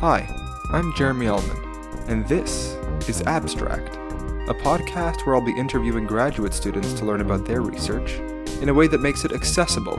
[0.00, 0.26] Hi,
[0.70, 1.58] I'm Jeremy Allman,
[2.08, 2.72] and this
[3.06, 3.96] is Abstract,
[4.48, 8.14] a podcast where I'll be interviewing graduate students to learn about their research
[8.62, 9.98] in a way that makes it accessible,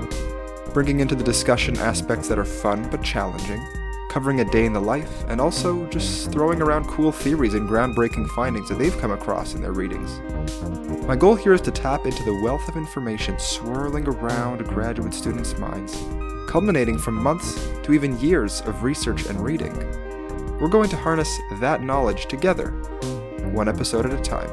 [0.74, 3.64] bringing into the discussion aspects that are fun but challenging,
[4.10, 8.28] covering a day in the life, and also just throwing around cool theories and groundbreaking
[8.29, 10.20] findings that they've come across in their readings.
[11.06, 15.56] My goal here is to tap into the wealth of information swirling around graduate students'
[15.60, 15.96] minds,
[16.52, 19.73] culminating from months to even years of research and reading.
[20.60, 22.72] We're going to harness that knowledge together,
[23.54, 24.50] one episode at a time.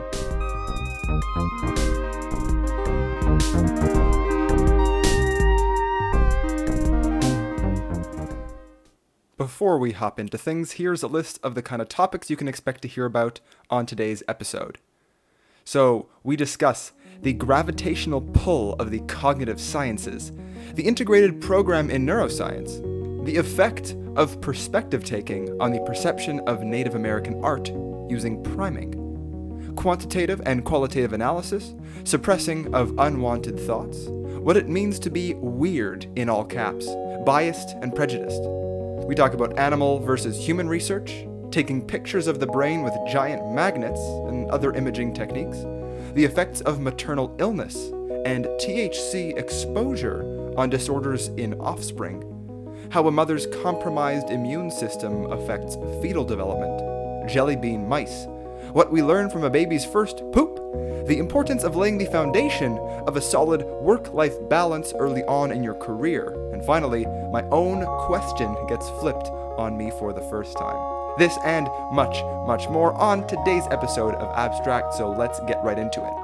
[9.36, 12.46] Before we hop into things, here's a list of the kind of topics you can
[12.46, 13.40] expect to hear about
[13.70, 14.78] on today's episode.
[15.64, 20.32] So, we discuss the gravitational pull of the cognitive sciences,
[20.74, 26.94] the integrated program in neuroscience, the effect of perspective taking on the perception of Native
[26.94, 27.68] American art
[28.08, 35.34] using priming, quantitative and qualitative analysis, suppressing of unwanted thoughts, what it means to be
[35.34, 36.86] weird in all caps,
[37.26, 38.42] biased and prejudiced.
[39.06, 44.00] We talk about animal versus human research, taking pictures of the brain with giant magnets
[44.28, 45.58] and other imaging techniques,
[46.18, 47.76] the effects of maternal illness
[48.26, 52.24] and THC exposure on disorders in offspring,
[52.90, 58.26] how a mother's compromised immune system affects fetal development, jelly bean mice,
[58.72, 60.56] what we learn from a baby's first poop,
[61.06, 65.62] the importance of laying the foundation of a solid work life balance early on in
[65.62, 70.97] your career, and finally, my own question gets flipped on me for the first time.
[71.18, 75.98] This and much, much more on today's episode of Abstract, so let's get right into
[75.98, 76.14] it.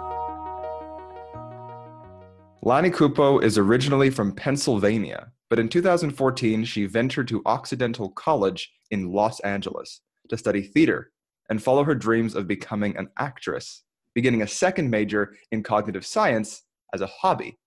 [2.62, 9.10] Lani Kupo is originally from Pennsylvania, but in 2014 she ventured to Occidental College in
[9.10, 11.10] Los Angeles to study theater
[11.50, 13.82] and follow her dreams of becoming an actress,
[14.14, 16.62] beginning a second major in cognitive science
[16.94, 17.58] as a hobby.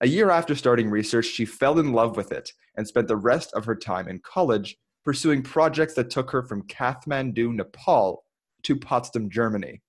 [0.00, 3.52] A year after starting research, she fell in love with it and spent the rest
[3.52, 8.24] of her time in college pursuing projects that took her from Kathmandu, Nepal
[8.62, 9.82] to Potsdam, Germany.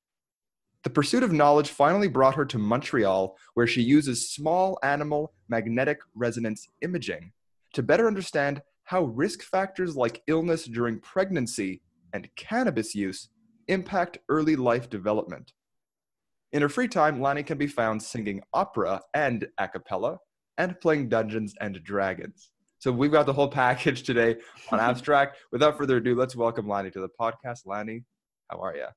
[0.84, 6.00] The pursuit of knowledge finally brought her to Montreal, where she uses small animal magnetic
[6.16, 7.34] resonance imaging
[7.74, 11.82] to better understand how risk factors like illness during pregnancy
[12.14, 13.30] and cannabis use
[13.68, 15.54] impact early life development.
[16.52, 20.18] In her free time, Lani can be found singing opera and a cappella
[20.58, 22.52] and playing Dungeons and Dragons.
[22.82, 24.38] So we've got the whole package today
[24.72, 25.38] on Abstract.
[25.52, 27.68] Without further ado, let's welcome Lani to the podcast.
[27.68, 28.04] Lani,
[28.50, 28.88] how are you?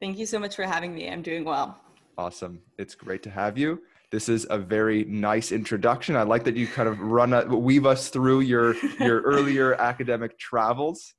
[0.00, 1.10] Thank you so much for having me.
[1.10, 1.80] I'm doing well.
[2.16, 2.60] Awesome.
[2.78, 3.82] It's great to have you.
[4.12, 6.14] This is a very nice introduction.
[6.14, 10.38] I like that you kind of run a, weave us through your your earlier academic
[10.38, 11.14] travels.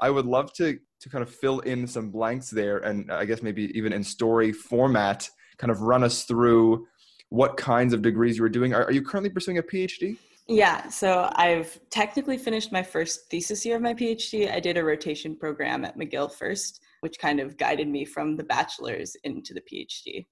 [0.00, 3.42] I would love to to kind of fill in some blanks there, and I guess
[3.42, 5.28] maybe even in story format,
[5.58, 6.86] kind of run us through
[7.30, 8.72] what kinds of degrees you were doing.
[8.72, 10.16] Are, are you currently pursuing a PhD?
[10.52, 14.52] Yeah, so I've technically finished my first thesis year of my PhD.
[14.52, 18.42] I did a rotation program at McGill first, which kind of guided me from the
[18.42, 20.26] bachelor's into the PhD.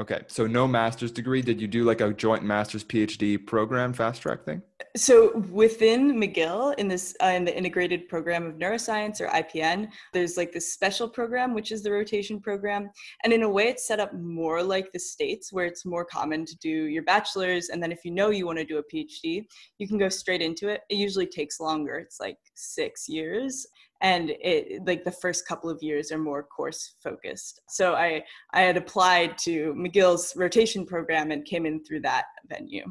[0.00, 1.40] Okay, so no master's degree.
[1.40, 4.60] Did you do like a joint master's PhD program fast track thing?
[4.96, 10.36] So within McGill, in this uh, in the integrated program of neuroscience or IPN, there's
[10.36, 12.90] like this special program which is the rotation program,
[13.22, 16.44] and in a way it's set up more like the states where it's more common
[16.44, 19.44] to do your bachelor's, and then if you know you want to do a PhD,
[19.78, 20.80] you can go straight into it.
[20.90, 21.98] It usually takes longer.
[21.98, 23.64] It's like six years,
[24.00, 28.22] and it like the first couple of years are more course focused so i
[28.52, 32.84] i had applied to mcgill's rotation program and came in through that venue.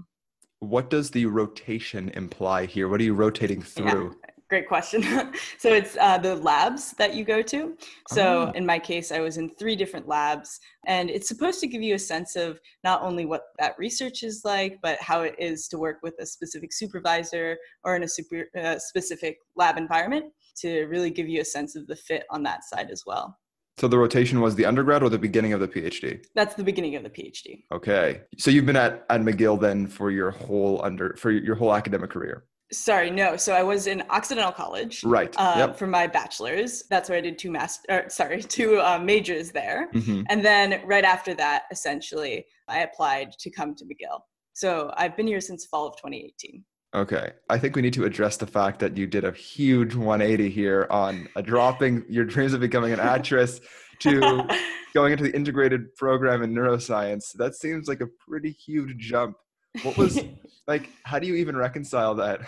[0.59, 2.87] What does the rotation imply here?
[2.87, 4.15] What are you rotating through?
[4.23, 5.01] yeah, great question
[5.57, 7.75] so it's uh, the labs that you go to
[8.09, 8.57] so oh.
[8.57, 11.95] in my case i was in three different labs and it's supposed to give you
[11.95, 15.79] a sense of not only what that research is like but how it is to
[15.79, 21.09] work with a specific supervisor or in a super, uh, specific lab environment to really
[21.09, 23.35] give you a sense of the fit on that side as well.
[23.77, 26.23] So the rotation was the undergrad or the beginning of the PhD?
[26.35, 27.63] That's the beginning of the PhD.
[27.71, 28.21] Okay.
[28.37, 32.11] So you've been at, at McGill then for your whole under for your whole academic
[32.11, 32.45] career.
[32.71, 33.37] Sorry, no.
[33.37, 35.33] So I was in Occidental College, right?
[35.37, 35.77] Uh, yep.
[35.77, 40.23] For my bachelor's, that's where I did two master, sorry, two uh, majors there, mm-hmm.
[40.29, 44.21] and then right after that, essentially, I applied to come to McGill.
[44.53, 46.63] So I've been here since fall of 2018.
[46.95, 47.31] Okay.
[47.49, 50.85] I think we need to address the fact that you did a huge 180 here
[50.91, 53.59] on dropping your dreams of becoming an actress
[53.99, 54.47] to
[54.93, 57.33] going into the integrated program in neuroscience.
[57.35, 59.35] That seems like a pretty huge jump.
[59.81, 60.19] What was
[60.67, 62.41] like how do you even reconcile that?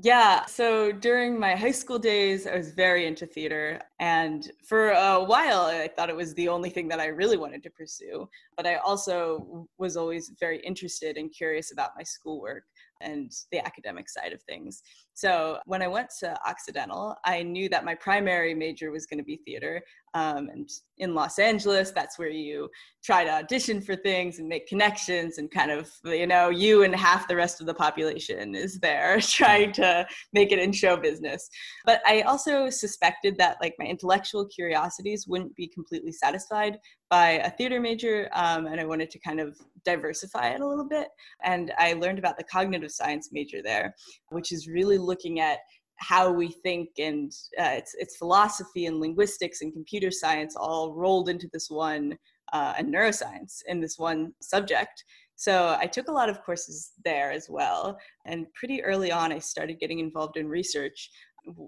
[0.00, 3.78] Yeah, so during my high school days, I was very into theater.
[4.00, 7.62] And for a while, I thought it was the only thing that I really wanted
[7.64, 8.26] to pursue.
[8.56, 12.64] But I also was always very interested and curious about my schoolwork
[13.02, 14.80] and the academic side of things.
[15.12, 19.24] So when I went to Occidental, I knew that my primary major was going to
[19.24, 19.82] be theater.
[20.14, 20.68] Um, and
[20.98, 22.68] in Los Angeles, that's where you
[23.02, 26.94] try to audition for things and make connections and kind of, you know, you and
[26.94, 31.48] half the rest of the population is there trying to make it in show business.
[31.84, 36.78] But I also suspected that like my intellectual curiosities wouldn't be completely satisfied
[37.10, 38.28] by a theater major.
[38.32, 41.08] Um, and I wanted to kind of diversify it a little bit.
[41.42, 43.94] And I learned about the cognitive science major there,
[44.30, 45.58] which is really looking at
[46.02, 51.28] how we think and uh, it's, it's philosophy and linguistics and computer science all rolled
[51.28, 52.16] into this one
[52.52, 55.04] uh, and neuroscience in this one subject
[55.36, 57.96] so i took a lot of courses there as well
[58.26, 61.08] and pretty early on i started getting involved in research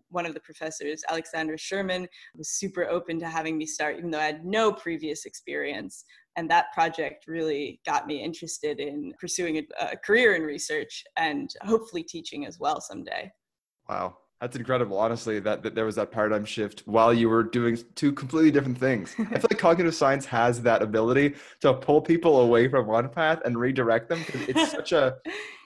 [0.08, 4.20] one of the professors, Alexandra Sherman, was super open to having me start, even though
[4.20, 6.04] I had no previous experience.
[6.36, 11.50] And that project really got me interested in pursuing a, a career in research and
[11.62, 13.30] hopefully teaching as well someday.
[13.88, 14.16] Wow.
[14.40, 18.12] That's incredible, honestly, that, that there was that paradigm shift while you were doing two
[18.12, 19.14] completely different things.
[19.18, 23.40] I feel like cognitive science has that ability to pull people away from one path
[23.44, 25.14] and redirect them because it's such a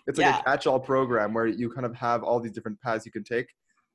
[0.07, 0.41] it's like yeah.
[0.41, 3.49] a catch-all program where you kind of have all these different paths you can take.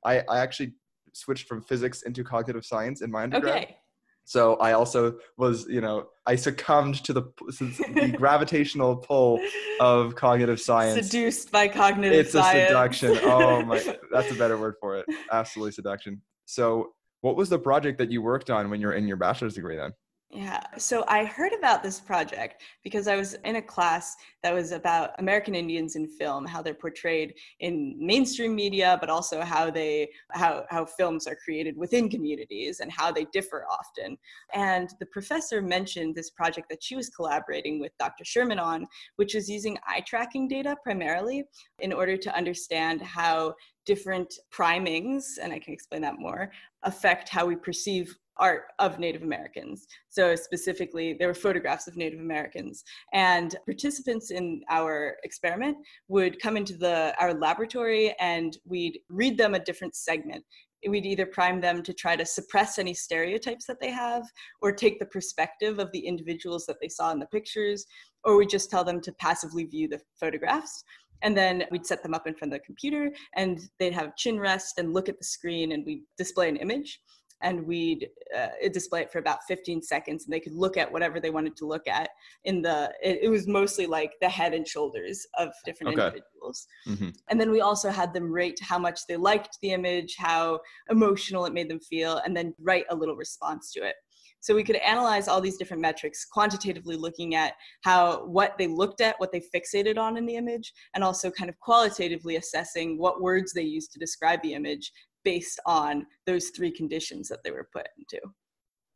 [0.04, 0.74] I, I actually
[1.12, 3.56] switched from physics into cognitive science in my undergrad.
[3.56, 3.76] Okay.
[4.24, 7.22] So I also was, you know, I succumbed to the,
[7.58, 9.38] the gravitational pull
[9.80, 11.06] of cognitive science.
[11.06, 12.70] Seduced by cognitive it's science.
[12.70, 13.18] It's a seduction.
[13.30, 15.06] Oh my, that's a better word for it.
[15.30, 16.22] Absolutely seduction.
[16.46, 19.54] So, what was the project that you worked on when you were in your bachelor's
[19.54, 19.92] degree then?
[20.34, 20.60] Yeah.
[20.78, 25.10] So I heard about this project because I was in a class that was about
[25.20, 30.64] American Indians in film, how they're portrayed in mainstream media, but also how they how
[30.70, 34.18] how films are created within communities and how they differ often.
[34.52, 38.24] And the professor mentioned this project that she was collaborating with Dr.
[38.24, 41.44] Sherman on, which is using eye tracking data primarily
[41.78, 43.54] in order to understand how
[43.86, 46.50] different primings, and I can explain that more,
[46.82, 49.86] affect how we perceive art of Native Americans.
[50.08, 52.84] So, specifically, there were photographs of Native Americans.
[53.12, 55.76] And participants in our experiment
[56.08, 60.44] would come into the, our laboratory and we'd read them a different segment.
[60.86, 64.24] We'd either prime them to try to suppress any stereotypes that they have,
[64.60, 67.86] or take the perspective of the individuals that they saw in the pictures,
[68.24, 70.84] or we just tell them to passively view the photographs.
[71.22, 74.38] And then we'd set them up in front of the computer and they'd have chin
[74.38, 77.00] rest and look at the screen and we display an image
[77.42, 81.20] and we'd uh, display it for about 15 seconds and they could look at whatever
[81.20, 82.08] they wanted to look at
[82.44, 86.06] in the it, it was mostly like the head and shoulders of different okay.
[86.06, 87.10] individuals mm-hmm.
[87.28, 90.58] and then we also had them rate how much they liked the image how
[90.90, 93.94] emotional it made them feel and then write a little response to it
[94.40, 99.00] so we could analyze all these different metrics quantitatively looking at how what they looked
[99.00, 103.22] at what they fixated on in the image and also kind of qualitatively assessing what
[103.22, 104.92] words they used to describe the image
[105.24, 108.20] based on those three conditions that they were put into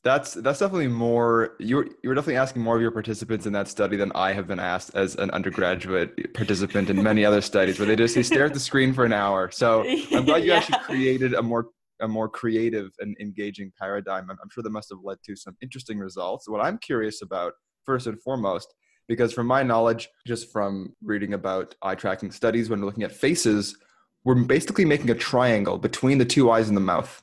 [0.04, 3.96] that's that's definitely more you're you're definitely asking more of your participants in that study
[3.96, 7.96] than I have been asked as an undergraduate participant in many other studies where they
[7.96, 9.50] just they stare at the screen for an hour.
[9.50, 10.58] So I'm glad you yeah.
[10.58, 11.66] actually created a more
[12.00, 14.30] a more creative and engaging paradigm.
[14.30, 16.48] I'm, I'm sure that must have led to some interesting results.
[16.48, 17.54] What I'm curious about
[17.84, 18.72] first and foremost,
[19.08, 23.10] because from my knowledge, just from reading about eye tracking studies, when we're looking at
[23.10, 23.76] faces,
[24.28, 27.22] we're basically making a triangle between the two eyes and the mouth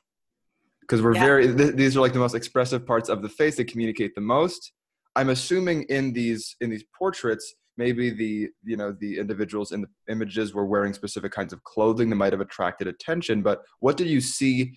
[0.81, 1.23] because we're yeah.
[1.23, 4.21] very th- these are like the most expressive parts of the face that communicate the
[4.21, 4.71] most
[5.15, 9.87] i'm assuming in these in these portraits maybe the you know the individuals in the
[10.09, 14.07] images were wearing specific kinds of clothing that might have attracted attention but what did
[14.07, 14.73] you see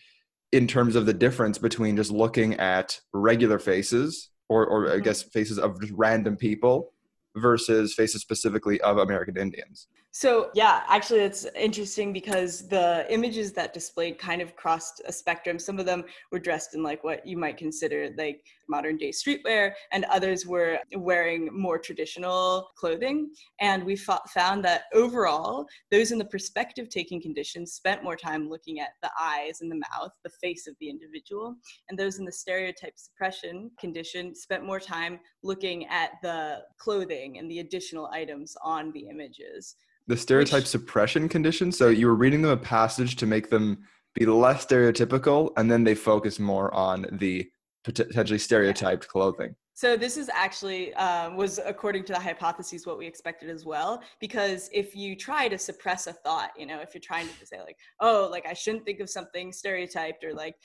[0.52, 5.02] in terms of the difference between just looking at regular faces or, or i mm-hmm.
[5.02, 6.92] guess faces of just random people
[7.36, 13.72] versus faces specifically of american indians so, yeah, actually, it's interesting because the images that
[13.72, 15.60] displayed kind of crossed a spectrum.
[15.60, 19.74] Some of them were dressed in like what you might consider like modern day streetwear,
[19.92, 23.30] and others were wearing more traditional clothing.
[23.60, 28.80] And we found that overall, those in the perspective taking conditions spent more time looking
[28.80, 31.54] at the eyes and the mouth, the face of the individual,
[31.88, 37.48] and those in the stereotype suppression condition spent more time looking at the clothing and
[37.48, 39.76] the additional items on the images
[40.08, 41.70] the stereotype Which, suppression condition.
[41.70, 43.78] So you were reading them a passage to make them
[44.14, 47.48] be less stereotypical, and then they focus more on the
[47.84, 49.54] potentially stereotyped clothing.
[49.74, 54.02] So this is actually um, was according to the hypotheses what we expected as well.
[54.18, 57.60] Because if you try to suppress a thought, you know, if you're trying to say
[57.60, 60.56] like, oh, like I shouldn't think of something stereotyped, or like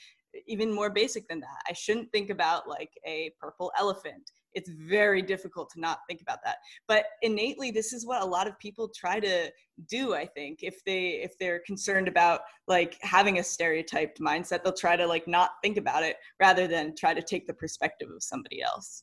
[0.48, 5.22] even more basic than that, I shouldn't think about like a purple elephant it's very
[5.22, 6.56] difficult to not think about that.
[6.88, 9.50] But innately this is what a lot of people try to
[9.88, 10.60] do i think.
[10.62, 15.26] If they if they're concerned about like having a stereotyped mindset they'll try to like
[15.26, 19.02] not think about it rather than try to take the perspective of somebody else.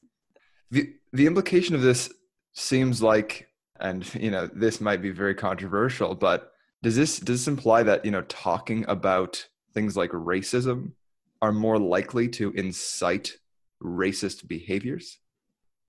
[0.72, 2.12] The the implication of this
[2.54, 3.48] seems like
[3.80, 6.52] and you know this might be very controversial but
[6.84, 10.92] does this does this imply that you know talking about things like racism
[11.42, 13.38] are more likely to incite
[13.84, 15.18] racist behaviors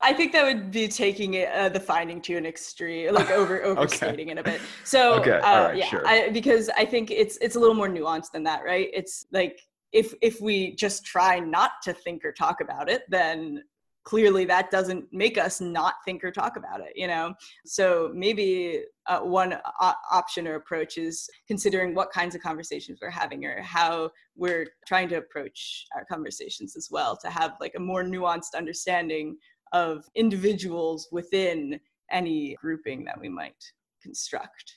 [0.03, 3.63] I think that would be taking it, uh, the finding to an extreme, like over
[3.65, 4.33] overstating okay.
[4.33, 4.61] it a bit.
[4.85, 5.39] So okay.
[5.39, 6.07] uh, right, yeah, sure.
[6.07, 8.89] I, because I think it's it's a little more nuanced than that, right?
[8.93, 9.61] It's like
[9.93, 13.63] if if we just try not to think or talk about it, then
[14.05, 17.33] clearly that doesn't make us not think or talk about it you know
[17.65, 23.11] so maybe uh, one o- option or approach is considering what kinds of conversations we're
[23.11, 27.81] having or how we're trying to approach our conversations as well to have like a
[27.81, 29.37] more nuanced understanding
[29.73, 33.63] of individuals within any grouping that we might
[34.03, 34.75] construct.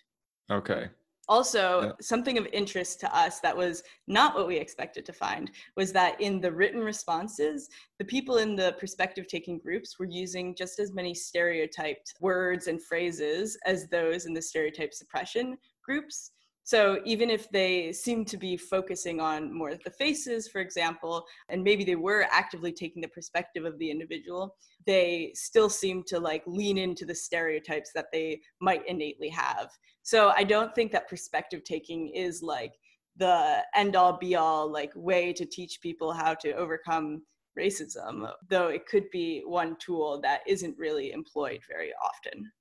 [0.51, 0.89] Okay.
[1.27, 1.91] Also, yeah.
[2.01, 6.19] something of interest to us that was not what we expected to find was that
[6.21, 10.93] in the written responses, the people in the perspective taking groups were using just as
[10.93, 16.31] many stereotyped words and phrases as those in the stereotype suppression groups.
[16.65, 21.23] So even if they seem to be focusing on more of the faces, for example,
[21.47, 24.55] and maybe they were actively taking the perspective of the individual,
[24.87, 29.69] they still seem to like lean into the stereotypes that they might innately have.
[30.01, 32.73] So I don't think that perspective taking is like
[33.15, 37.21] the end all be all like way to teach people how to overcome
[37.57, 42.51] racism, though it could be one tool that isn't really employed very often.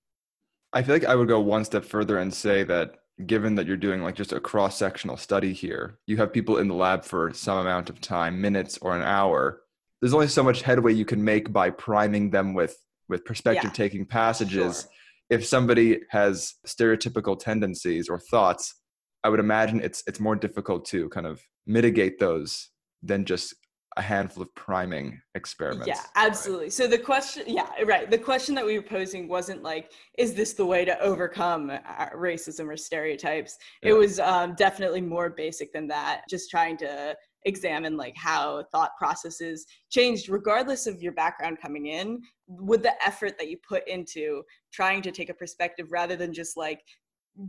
[0.75, 2.97] I feel like I would go one step further and say that
[3.27, 6.69] given that you're doing like just a cross sectional study here, you have people in
[6.69, 9.63] the lab for some amount of time, minutes or an hour.
[10.01, 12.77] There's only so much headway you can make by priming them with
[13.09, 14.81] with perspective taking yeah, passages.
[14.83, 14.91] Sure.
[15.31, 18.75] If somebody has stereotypical tendencies or thoughts,
[19.23, 22.71] I would imagine it's it's more difficult to kind of mitigate those
[23.03, 23.55] than just
[23.97, 25.87] a handful of priming experiments.
[25.87, 26.67] Yeah, absolutely.
[26.67, 26.73] Right?
[26.73, 28.11] So the question, yeah, right.
[28.11, 32.11] The question that we were posing wasn't like, is this the way to overcome uh,
[32.11, 33.57] racism or stereotypes?
[33.83, 33.91] Yeah.
[33.91, 36.23] It was um, definitely more basic than that.
[36.29, 42.21] Just trying to examine like how thought processes changed regardless of your background coming in
[42.47, 46.57] with the effort that you put into trying to take a perspective rather than just
[46.57, 46.81] like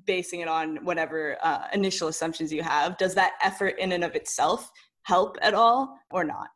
[0.06, 4.16] basing it on whatever uh, initial assumptions you have does that effort in and of
[4.16, 4.70] itself
[5.06, 6.50] help at all or not.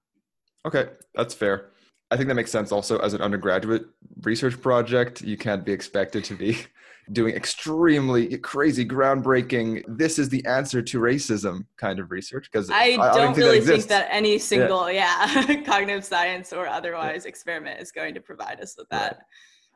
[0.66, 1.70] Okay, that's fair.
[2.12, 3.86] I think that makes sense also as an undergraduate
[4.22, 5.22] research project.
[5.22, 6.58] You can't be expected to be
[7.12, 12.50] doing extremely crazy, groundbreaking, this is the answer to racism kind of research.
[12.52, 16.54] Because I, I, don't, really think that, think that any single, yeah, yeah cognitive science
[16.54, 17.30] or otherwise yeah.
[17.30, 19.14] experiment is going to provide us with that.
[19.14, 19.22] Right.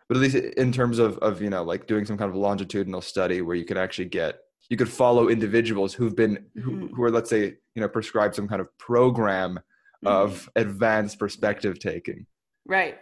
[0.08, 3.02] But at least in terms of, of, you know, like doing some kind of longitudinal
[3.02, 4.40] study where you can actually get
[4.70, 6.96] you could follow individuals who've been who, mm-hmm.
[6.96, 9.60] who are let's say you know prescribed some kind of program
[10.04, 10.08] mm-hmm.
[10.08, 12.26] of advanced perspective taking
[12.66, 12.98] right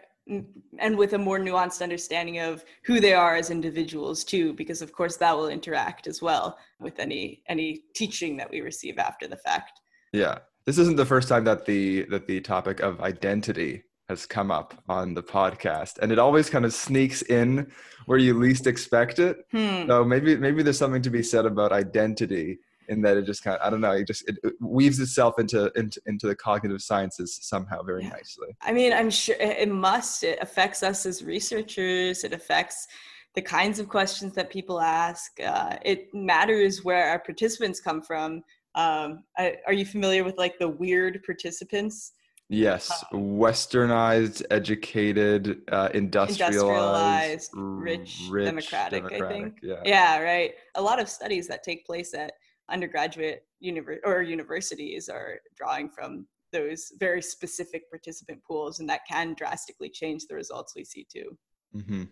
[0.80, 4.94] and with a more nuanced understanding of who they are as individuals too because of
[4.94, 9.38] course that will interact as well with any any teaching that we receive after the
[9.38, 9.82] fact
[10.14, 14.52] yeah this isn't the first time that the that the topic of identity has come
[14.52, 17.72] up on the podcast and it always kind of sneaks in
[18.08, 19.88] where you least expect it hmm.
[19.88, 23.56] so maybe maybe there's something to be said about identity in that it just kind
[23.56, 26.82] of i don't know it just it, it weaves itself into, into into the cognitive
[26.82, 28.10] sciences somehow very yeah.
[28.10, 32.88] nicely i mean i'm sure it must it affects us as researchers it affects
[33.34, 38.44] the kinds of questions that people ask uh, it matters where our participants come from
[38.76, 42.12] um, I, are you familiar with like the weird participants
[42.54, 49.60] Yes, westernized, educated, uh, industrialized, industrialized rich, rich democratic, democratic, I think.
[49.64, 49.82] Yeah.
[49.86, 50.54] yeah, right.
[50.76, 52.34] A lot of studies that take place at
[52.70, 59.34] undergraduate univer- or universities are drawing from those very specific participant pools, and that can
[59.34, 61.38] drastically change the results we see too.
[61.74, 62.04] Mm-hmm.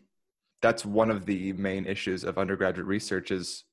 [0.62, 3.66] That's one of the main issues of undergraduate research is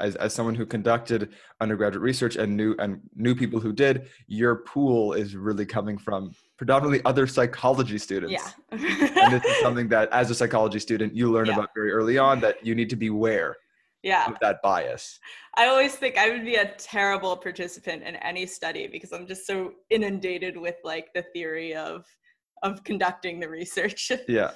[0.00, 4.56] as, as someone who conducted undergraduate research and knew and knew people who did, your
[4.56, 8.32] pool is really coming from predominantly other psychology students.
[8.32, 8.78] Yeah.
[9.22, 11.54] and this is something that as a psychology student you learn yeah.
[11.54, 13.56] about very early on that you need to beware
[14.02, 14.26] yeah.
[14.26, 15.18] of that bias.
[15.54, 19.46] I always think I would be a terrible participant in any study because I'm just
[19.46, 22.06] so inundated with like the theory of
[22.62, 24.12] of conducting the research.
[24.28, 24.52] yeah.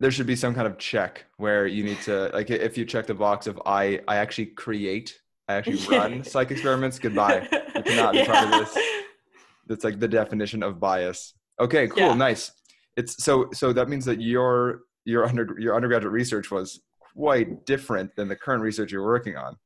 [0.00, 3.06] There should be some kind of check where you need to like if you check
[3.06, 7.48] the box of I I actually create, I actually run psych experiments, goodbye.
[7.74, 8.78] You cannot be part of this.
[9.66, 11.34] That's like the definition of bias.
[11.60, 12.14] Okay, cool, Yeah.
[12.14, 12.52] nice.
[12.96, 16.80] It's so so that means that your your under your undergraduate research was
[17.14, 19.56] quite different than the current research you're working on.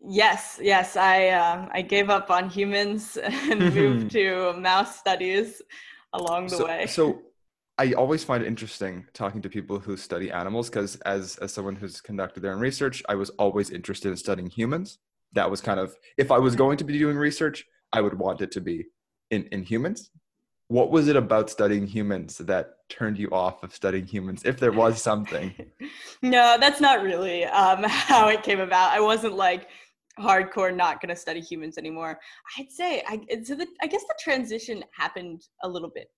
[0.00, 5.60] Yes, yes, I um, I gave up on humans and moved to mouse studies
[6.12, 6.86] along the so, way.
[6.86, 7.20] So
[7.78, 11.76] I always find it interesting talking to people who study animals because as as someone
[11.76, 14.98] who's conducted their own research, I was always interested in studying humans.
[15.32, 18.40] That was kind of if I was going to be doing research, I would want
[18.40, 18.86] it to be
[19.30, 20.10] in, in humans.
[20.66, 24.72] What was it about studying humans that turned you off of studying humans, if there
[24.72, 25.54] was something?
[26.22, 28.92] no, that's not really um, how it came about.
[28.92, 29.68] I wasn't like
[30.18, 32.18] hardcore not going to study humans anymore.
[32.58, 36.08] I'd say I so the, I guess the transition happened a little bit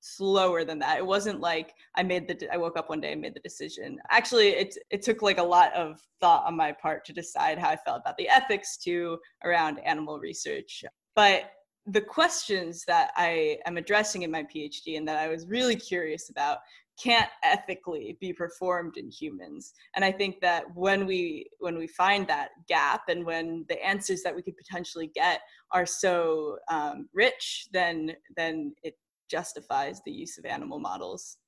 [0.00, 0.98] slower than that.
[0.98, 3.98] It wasn't like I made the I woke up one day and made the decision.
[4.10, 7.70] Actually, it it took like a lot of thought on my part to decide how
[7.70, 10.84] I felt about the ethics to around animal research.
[11.14, 11.50] But
[11.86, 16.28] the questions that I am addressing in my PhD and that I was really curious
[16.28, 16.58] about
[17.02, 22.26] can't ethically be performed in humans and i think that when we when we find
[22.26, 27.68] that gap and when the answers that we could potentially get are so um, rich
[27.72, 28.96] then then it
[29.28, 31.38] justifies the use of animal models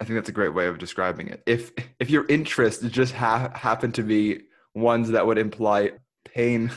[0.00, 1.42] I think that's a great way of describing it.
[1.46, 4.40] If if your interests just ha- happen to be
[4.74, 5.92] ones that would imply
[6.24, 6.72] pain,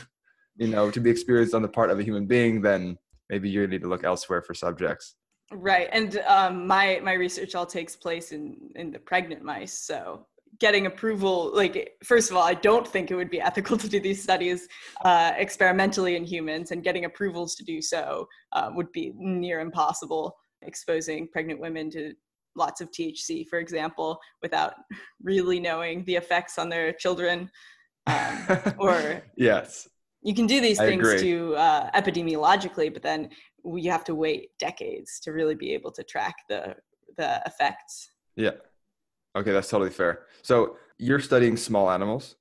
[0.56, 2.98] you know, to be experienced on the part of a human being, then
[3.28, 5.16] maybe you need to look elsewhere for subjects.
[5.52, 10.26] right and um, my my research all takes place in in the pregnant mice so
[10.58, 14.00] getting approval like first of all i don't think it would be ethical to do
[14.00, 14.68] these studies
[15.04, 20.36] uh, experimentally in humans and getting approvals to do so uh, would be near impossible
[20.62, 22.12] exposing pregnant women to
[22.56, 24.74] lots of thc for example without
[25.22, 27.50] really knowing the effects on their children
[28.06, 28.46] um,
[28.78, 29.88] or yes,
[30.22, 31.20] you can do these I things agree.
[31.20, 33.30] to uh, epidemiologically but then
[33.64, 36.76] you have to wait decades to really be able to track the
[37.16, 38.50] the effects yeah.
[39.36, 40.26] Okay, that's totally fair.
[40.42, 42.36] So you're studying small animals.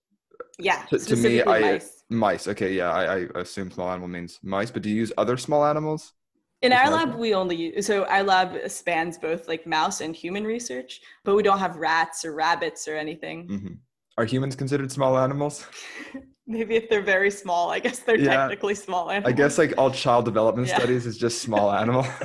[0.60, 2.04] yeah To- to me, I- mice.
[2.10, 2.48] Mice.
[2.48, 5.66] Okay, yeah, I, I assume small animal means mice, but do you use other small
[5.66, 6.14] animals?
[6.62, 10.46] in our lab we only use so our lab spans both like mouse and human
[10.46, 13.74] research but we don't have rats or rabbits or anything hmm
[14.18, 15.68] Are humans considered small animals?
[16.48, 18.32] maybe if they're very small i guess they're Yeah.
[18.38, 19.32] technically small animals.
[19.34, 20.78] I guess like all child development Yeah.
[20.80, 22.06] studies is just small animal.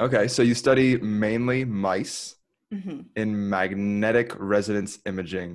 [0.00, 2.36] okay, so you study mainly mice
[2.74, 5.52] Mhm, in magnetic resonance imaging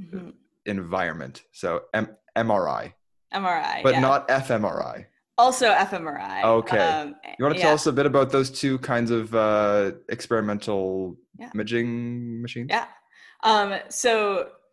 [0.00, 0.32] mhm.
[0.66, 1.42] environment.
[1.52, 2.92] So M- MRI,
[3.32, 4.00] mri but yeah.
[4.08, 5.06] not fMRI.
[5.38, 6.78] also fmri Okay.
[6.78, 7.66] um, You want to yeah.
[7.66, 11.50] tell us a bit about those two kinds of uh, experimental Yeah.
[11.54, 11.88] imaging
[12.44, 12.68] machines?
[12.70, 12.86] Yeah.
[13.50, 13.68] Um,
[14.02, 14.10] so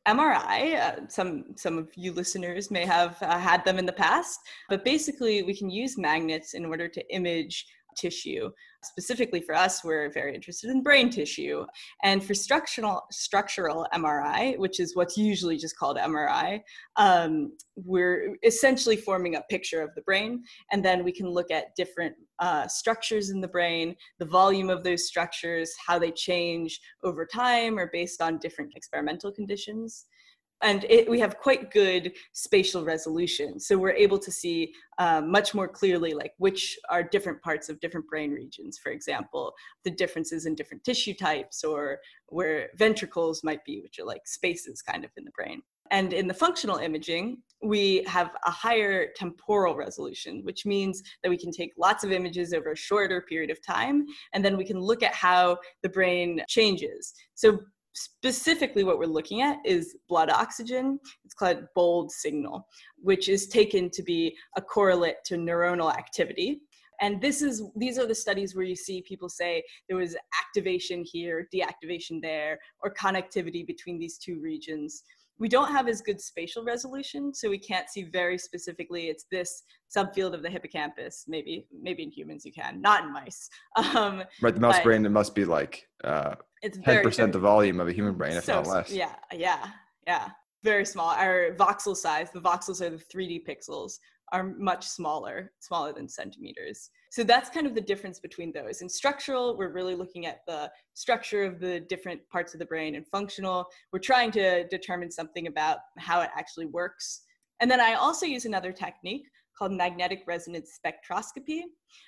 [0.07, 1.31] MRI, uh, some
[1.63, 4.37] some of you listeners may have uh, had them in the past,
[4.71, 7.55] but basically we can use magnets in order to image
[7.95, 8.49] tissue.
[8.83, 11.65] Specifically for us, we're very interested in brain tissue,
[12.03, 16.59] and for structural structural MRI, which is what's usually just called MRI,
[16.97, 21.75] um, we're essentially forming a picture of the brain, and then we can look at
[21.75, 27.25] different uh, structures in the brain, the volume of those structures, how they change over
[27.25, 30.05] time or based on different experimental conditions.
[30.63, 33.59] And it, we have quite good spatial resolution.
[33.59, 37.79] So we're able to see um, much more clearly, like which are different parts of
[37.81, 43.63] different brain regions, for example, the differences in different tissue types or where ventricles might
[43.65, 45.61] be, which are like spaces kind of in the brain.
[45.91, 51.37] And in the functional imaging, we have a higher temporal resolution, which means that we
[51.37, 54.79] can take lots of images over a shorter period of time, and then we can
[54.79, 57.13] look at how the brain changes.
[57.35, 57.59] So
[57.93, 60.99] specifically what we're looking at is blood oxygen.
[61.23, 66.61] It's called bold signal, which is taken to be a correlate to neuronal activity.
[67.01, 71.03] And this is these are the studies where you see people say there was activation
[71.03, 75.03] here, deactivation there, or connectivity between these two regions
[75.39, 79.63] we don't have as good spatial resolution so we can't see very specifically it's this
[79.95, 81.25] subfield of the hippocampus.
[81.27, 83.49] Maybe maybe in humans you can not in mice.
[83.95, 87.79] Um, Right, the mouse brain, it must be like uh, it's 10% very the volume
[87.79, 88.91] of a human brain, if so not less.
[88.91, 89.67] yeah yeah
[90.07, 90.29] yeah.
[90.63, 91.09] Very small.
[91.09, 93.93] Our voxel size the voxels are the 3d pixels
[94.31, 96.89] are much smaller smaller than centimeters.
[97.11, 98.81] So that's kind of the difference between those.
[98.81, 102.95] In structural we're really looking at the structure of the different parts of the brain
[102.95, 103.67] and functional.
[103.91, 107.21] We're trying to determine something about how it actually works.
[107.59, 111.61] And then i also use another technique called magnetic resonance spectroscopy,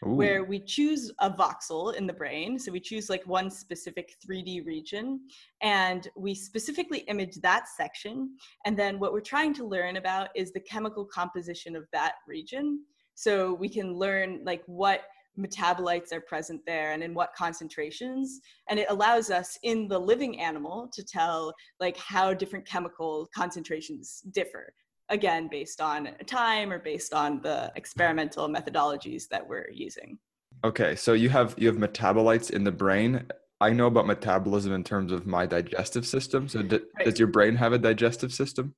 [0.05, 0.15] Ooh.
[0.15, 2.57] where we choose a voxel in the brain.
[2.57, 5.21] So we choose like one specific 3D region
[5.61, 8.35] and we specifically image that section.
[8.65, 12.83] And then what we're trying to learn about is the chemical composition of that region.
[13.15, 15.01] So we can learn like what
[15.37, 20.39] metabolites are present there and in what concentrations and it allows us in the living
[20.39, 24.73] animal to tell like how different chemical concentrations differ
[25.09, 30.17] again based on time or based on the experimental methodologies that we're using.
[30.63, 33.25] Okay so you have you have metabolites in the brain.
[33.61, 36.47] I know about metabolism in terms of my digestive system.
[36.47, 37.05] So d- Right.
[37.05, 38.75] does your brain have a digestive system?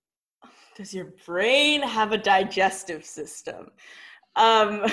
[0.76, 3.72] Does your brain have a digestive system?
[4.36, 4.82] Um,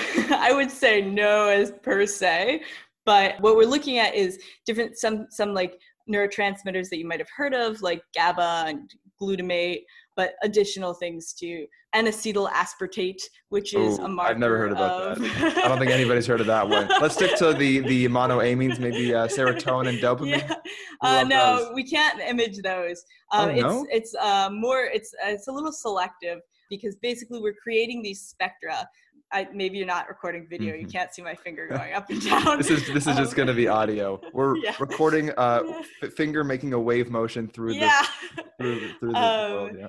[0.47, 2.63] i would say no as per se
[3.05, 7.29] but what we're looking at is different some some like neurotransmitters that you might have
[7.35, 9.83] heard of like gaba and glutamate
[10.15, 15.11] but additional things too n-acetyl aspartate which is Ooh, a marker I've never heard about
[15.13, 15.57] of- that.
[15.63, 16.87] I don't think anybody's heard of that one.
[17.01, 20.47] Let's stick to the the monoamines, maybe uh, serotonin and dopamine.
[20.49, 20.55] yeah.
[21.01, 21.73] Uh, no, those.
[21.73, 23.03] we can't image those.
[23.31, 23.87] Um, Oh, it's no?
[23.91, 28.87] it's uh, more it's it's a little selective because basically we're creating these spectra.
[29.31, 30.75] I, maybe you're not recording video.
[30.75, 30.91] You Mhm.
[30.91, 32.57] can't see my finger going up and down.
[32.57, 34.19] This is this is just Um, going to be audio.
[34.33, 34.75] We're Yeah.
[34.79, 35.61] recording uh,
[36.01, 36.09] Yeah.
[36.09, 38.05] finger making a wave motion through yeah.
[38.35, 39.71] the through, through the Um, world.
[39.79, 39.87] Yeah.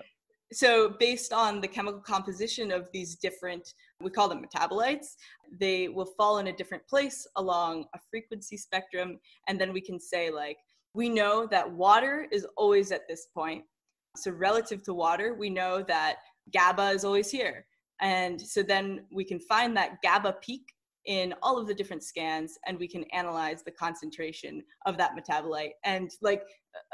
[0.52, 5.16] So based on the chemical composition of these different we call them metabolites
[5.52, 9.18] they will fall in a different place along a frequency spectrum.
[9.48, 10.58] And then we can say like
[10.94, 13.64] we know that water is always at this point.
[14.16, 16.16] So relative to water we know that
[16.52, 17.66] gaba is always here.
[18.00, 20.72] And so then we can find that gaba peak
[21.06, 25.72] in all of the different scans and we can analyze the concentration of that metabolite.
[25.84, 26.42] And like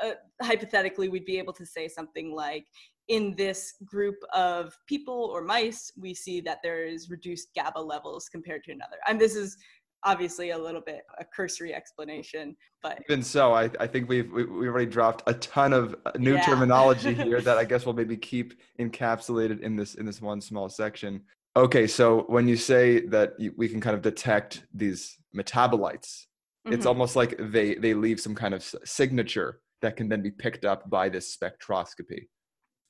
[0.05, 0.13] uh,
[0.43, 2.67] hypothetically we'd be able to say something like
[3.09, 8.29] in this group of people or mice, we see that there is reduced GABA levels
[8.29, 8.97] compared to another.
[9.09, 9.57] And this is
[10.05, 14.45] obviously a little bit a cursory explanation, but Even so, I, I think we've we,
[14.45, 16.41] we've already dropped a ton of uh, new Yeah.
[16.41, 20.69] terminology here that I guess we'll maybe keep encapsulated in this in this one small
[20.69, 21.23] section.
[21.55, 26.27] Okay, so when you say that you, we can kind of detect these metabolites,
[26.67, 26.89] it's Mhm.
[26.89, 30.89] almost like they they leave some kind of signature that can then be picked up
[30.91, 32.29] by this spectroscopy.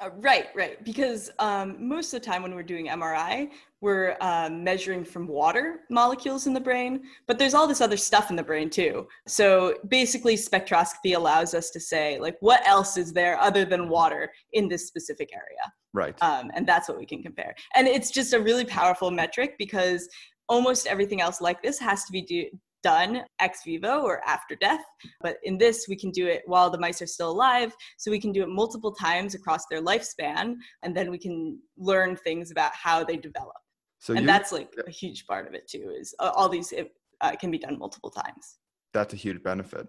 [0.02, 0.82] Uh, right, right.
[0.84, 5.80] Because um, most of the time when we're doing MRI, we're um, measuring from water
[5.90, 9.06] molecules in the brain, but there's all this other stuff in the brain too.
[9.28, 14.32] So basically, spectroscopy allows us to say, like, what else is there other than water
[14.52, 15.72] in this specific area?
[15.94, 16.16] Right.
[16.22, 20.08] um, and that's what we can compare and it's just a really powerful metric because
[20.48, 22.48] almost everything else like this has to be do-
[22.82, 24.84] done ex vivo or after death
[25.20, 28.20] but in this we can do it while the mice are still alive so we
[28.20, 32.72] can do it multiple times across their lifespan and then we can learn things about
[32.74, 33.56] how they develop
[33.98, 36.72] so and you, that's like a huge part of it too is uh, all these
[37.20, 38.58] uh, can be done multiple times
[38.92, 39.88] that's a huge benefit.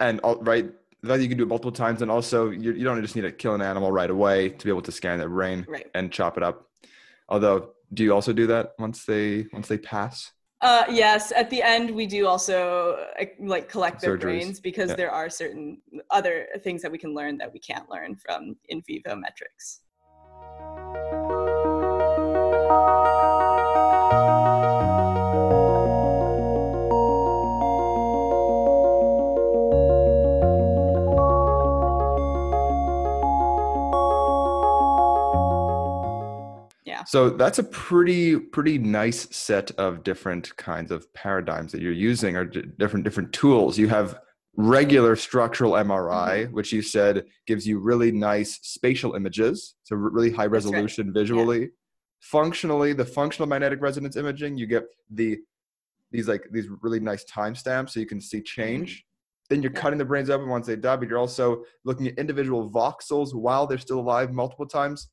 [0.00, 0.70] And all, right,
[1.02, 3.32] that you can do it multiple times, and also you, you don't just need to
[3.32, 6.36] kill an animal right away to be able to scan their brain right and chop
[6.36, 6.66] it up.
[7.28, 10.32] Although, do you also do that once they once they pass?
[10.62, 14.20] Uh, yes, at the end we do also uh, like collect their Surgeries.
[14.20, 14.96] brains because Yeah.
[14.96, 18.82] there are certain other things that we can learn that we can't learn from in
[18.86, 19.80] vivo metrics.
[37.10, 42.36] So that's a pretty pretty nice set of different kinds of paradigms that you're using,
[42.36, 43.76] or d- different different tools.
[43.76, 44.20] You have
[44.56, 46.54] regular structural MRI, Mm-hmm.
[46.54, 50.72] which you said gives you really nice spatial images, so really high That's right.
[50.74, 51.70] resolution visually.
[52.20, 55.38] Functionally, the functional magnetic resonance imaging, you get the
[56.12, 59.04] these like these really nice timestamps, so you can see change.
[59.48, 59.76] Then you're Mm-hmm.
[59.78, 59.82] Yeah.
[59.82, 63.66] cutting the brains open once they die, but you're also looking at individual voxels while
[63.66, 65.08] they're still alive multiple times.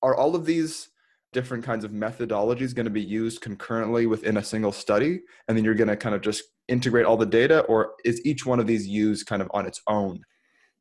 [0.00, 0.88] Are all of these
[1.34, 5.20] different kinds of methodologies going to be used concurrently within a single study?
[5.46, 8.46] And then you're going to kind of just integrate all the data, or is each
[8.46, 10.22] one of these used kind of on its own?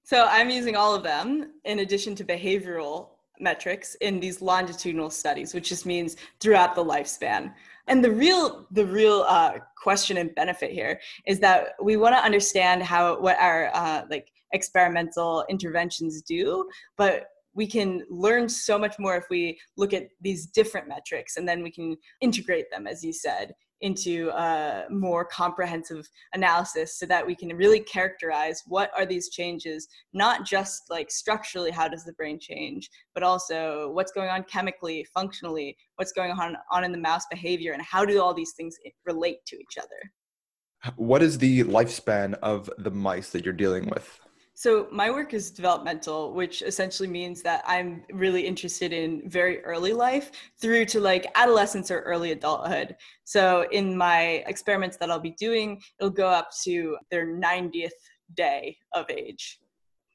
[0.04, 5.54] So I'm using all of them in addition to behavioral metrics in these longitudinal studies,
[5.54, 7.54] which just means throughout the lifespan.
[7.88, 12.24] And the real, the real uh, question and benefit here is that we want to
[12.24, 18.96] understand how what our uh, like experimental interventions do, but we can learn so much
[19.00, 23.04] more if we look at these different metrics and then we can integrate them, as
[23.04, 29.06] you said, into a more comprehensive analysis so that we can really characterize what are
[29.06, 34.30] these changes, not just like structurally, how does the brain change, but also what's going
[34.30, 38.34] on chemically, functionally, what's going on, on in the mouse behavior, and how do all
[38.34, 40.94] these things relate to each other.
[40.96, 44.20] What is the lifespan of the mice that you're dealing with?
[44.56, 49.94] So my work is developmental, which essentially means that I'm really interested in very early
[49.94, 52.96] life through to like adolescence or early adulthood.
[53.24, 57.90] So in my experiments that I'll be doing, it'll go up to their 90th
[58.36, 59.60] day of age,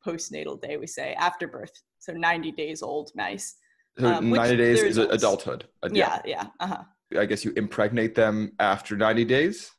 [0.06, 1.72] postnatal day, we say, after birth.
[1.98, 3.56] So 90 days old mice.
[3.98, 5.66] So um, 90 days is adulthood.
[5.90, 6.46] Yeah, yeah.
[6.60, 6.84] Uh-huh.
[7.18, 9.72] I guess you impregnate them after 90 days?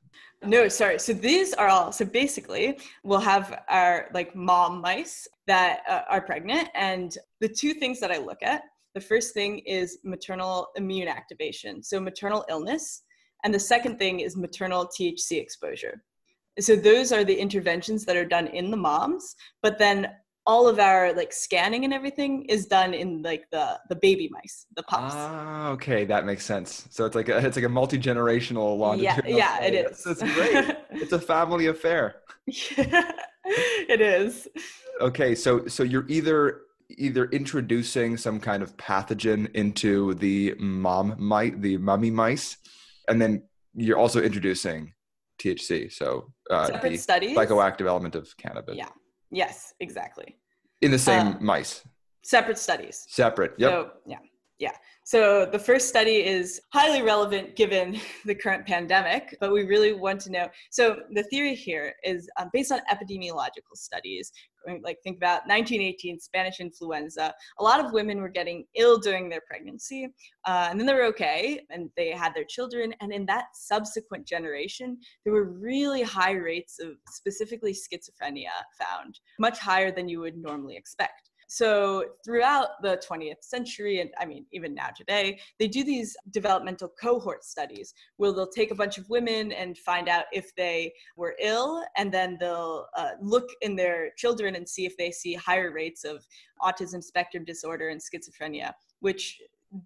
[0.44, 1.00] No, sorry.
[1.00, 1.92] So these are all.
[1.92, 7.74] So basically, we'll have our like mom mice that uh, are pregnant, and the two
[7.74, 8.62] things that I look at.
[8.96, 13.04] The first thing is maternal immune activation, so maternal illness,
[13.44, 16.04] and the second thing is maternal THC exposure.
[16.60, 20.08] So those are the interventions that are done in the moms, but then
[20.50, 24.66] all of our like scanning and everything is done in like the the baby mice,
[24.76, 25.14] the pups.
[25.16, 26.88] Ah, okay, that makes sense.
[26.90, 29.38] So it's like a it's like a multi generational longitudinal.
[29.38, 30.04] Yeah, yeah, it is.
[30.04, 30.78] That's, that's great.
[31.04, 32.16] it's a family affair.
[32.48, 33.12] Yeah,
[33.46, 34.48] it is.
[35.00, 36.62] Okay, so so you're either
[36.98, 42.58] either introducing some kind of pathogen into the mom mice, the mummy mice,
[43.08, 43.44] and then
[43.76, 44.94] you're also introducing
[45.40, 45.94] THC.
[45.94, 47.38] So uh, Separate studies?
[47.38, 48.78] psychoactive element of cannabis.
[48.78, 48.90] Yeah.
[49.32, 50.38] Yes, exactly.
[50.82, 51.84] In the same uh, mice.
[52.24, 53.06] Separate studies.
[53.10, 53.54] Separate.
[53.58, 53.72] Yep.
[53.72, 54.18] So, yeah.
[54.60, 54.74] Yeah.
[55.06, 60.20] So the first study is highly relevant given the current pandemic, but we really want
[60.22, 60.48] to know.
[60.70, 64.32] So the theory here is um, based on epidemiological studies.
[64.84, 67.34] Like think about 1918 Spanish influenza.
[67.60, 70.10] A lot of women were getting ill during their pregnancy,
[70.46, 72.94] uh, and then they were okay, and they had their children.
[73.02, 79.60] And in that subsequent generation, there were really high rates of specifically schizophrenia found, much
[79.60, 81.29] higher than you would normally expect.
[81.52, 86.90] So throughout the 20th century, and I mean, even now today, they do these developmental
[87.02, 91.36] cohort studies where they'll take a bunch of women and find out if they were
[91.42, 95.72] ill, and then they'll uh, look in their children and see if they see higher
[95.72, 96.24] rates of
[96.62, 99.42] autism spectrum disorder and schizophrenia, which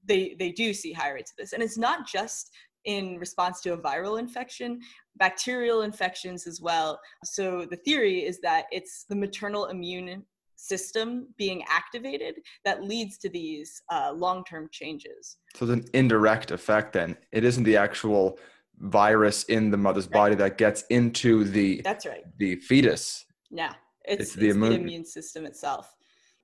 [0.05, 1.53] they, they do see higher rates of this.
[1.53, 2.51] And it's not just
[2.83, 4.81] in response to a viral infection,
[5.15, 6.99] bacterial infections as well.
[7.23, 10.25] So the theory is that it's the maternal immune
[10.63, 15.37] system being activated that leads to these uh, long-term changes.
[15.55, 17.17] So it's an indirect effect then.
[17.31, 18.39] It isn't the actual
[18.79, 20.13] virus in the mother's right.
[20.13, 22.23] body that gets into the That's right.
[22.37, 23.25] the fetus.
[23.51, 23.73] Yeah.
[24.05, 24.73] It's, it's, the, it's immune.
[24.73, 25.93] the immune system itself.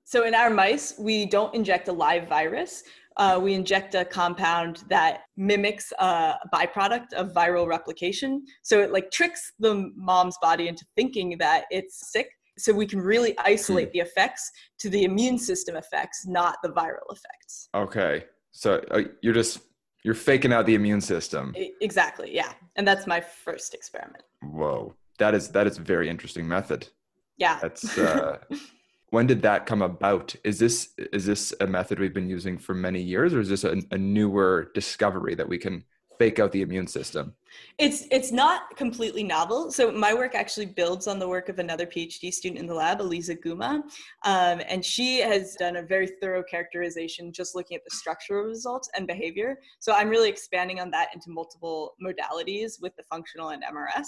[0.04, 2.82] So in our mice, we don't inject a live virus.
[3.16, 8.42] Uh, we inject a compound that mimics a byproduct of viral replication.
[8.62, 12.28] So it like tricks the mom's body into thinking that it's sick
[12.60, 13.92] so we can really isolate hmm.
[13.92, 17.68] the effects to the immune system effects not the viral effects.
[17.74, 19.60] Okay so uh, you're just
[20.02, 21.54] you're faking out the immune system.
[21.80, 24.24] Exactly yeah and that's my first experiment.
[24.42, 26.88] Whoa that is that is a very interesting method.
[27.36, 27.58] Yeah.
[27.60, 28.38] That's uh
[29.10, 30.34] when did that come about?
[30.44, 33.64] Is this is this a method we've been using for many years or is this
[33.64, 35.84] a, a newer discovery that we can
[36.20, 37.34] fake out the immune system
[37.78, 39.72] it's it's not completely novel.
[39.72, 43.00] So my work actually builds on the work of another PhD student in the lab,
[43.00, 43.82] Eliza Guma,
[44.24, 48.88] um, and she has done a very thorough characterization, just looking at the structural results
[48.96, 49.58] and behavior.
[49.78, 54.06] So I'm really expanding on that into multiple modalities with the functional and MRS.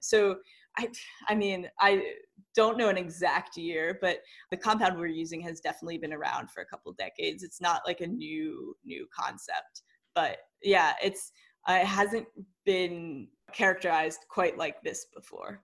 [0.00, 0.36] So
[0.78, 0.88] I,
[1.28, 2.02] I mean, I
[2.54, 4.18] don't know an exact year, but
[4.50, 7.42] the compound we're using has definitely been around for a couple decades.
[7.42, 9.82] It's not like a new new concept,
[10.14, 11.32] but yeah, it's
[11.68, 12.26] uh, it hasn't
[12.64, 15.62] been characterized quite like this before.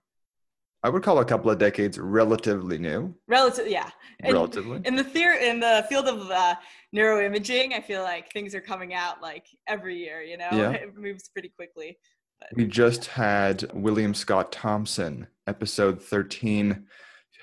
[0.81, 3.13] I would call a couple of decades relatively new.
[3.27, 3.89] Relatively, yeah.
[4.21, 4.81] In, relatively.
[4.85, 6.55] In the theory, in the field of uh,
[6.95, 10.21] neuroimaging, I feel like things are coming out like every year.
[10.21, 10.71] You know, yeah.
[10.71, 11.97] it moves pretty quickly.
[12.39, 16.85] But, we just had William Scott Thompson, episode thirteen,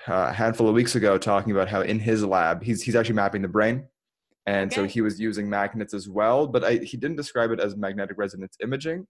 [0.07, 3.15] uh, a handful of weeks ago, talking about how in his lab he's he's actually
[3.15, 3.87] mapping the brain
[4.47, 4.81] and okay.
[4.81, 8.17] so he was using magnets as well but I, he didn't describe it as magnetic
[8.17, 9.05] resonance imaging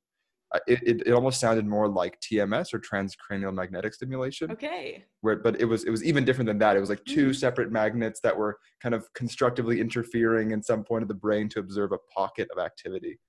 [0.54, 5.38] uh, it, it, it, almost sounded more like tms or transcranial magnetic stimulation okay where
[5.38, 7.36] but it was it was even different than that it was like two mm.
[7.36, 11.60] separate magnets that were kind of constructively interfering in some point of the brain to
[11.60, 13.20] observe a pocket of activity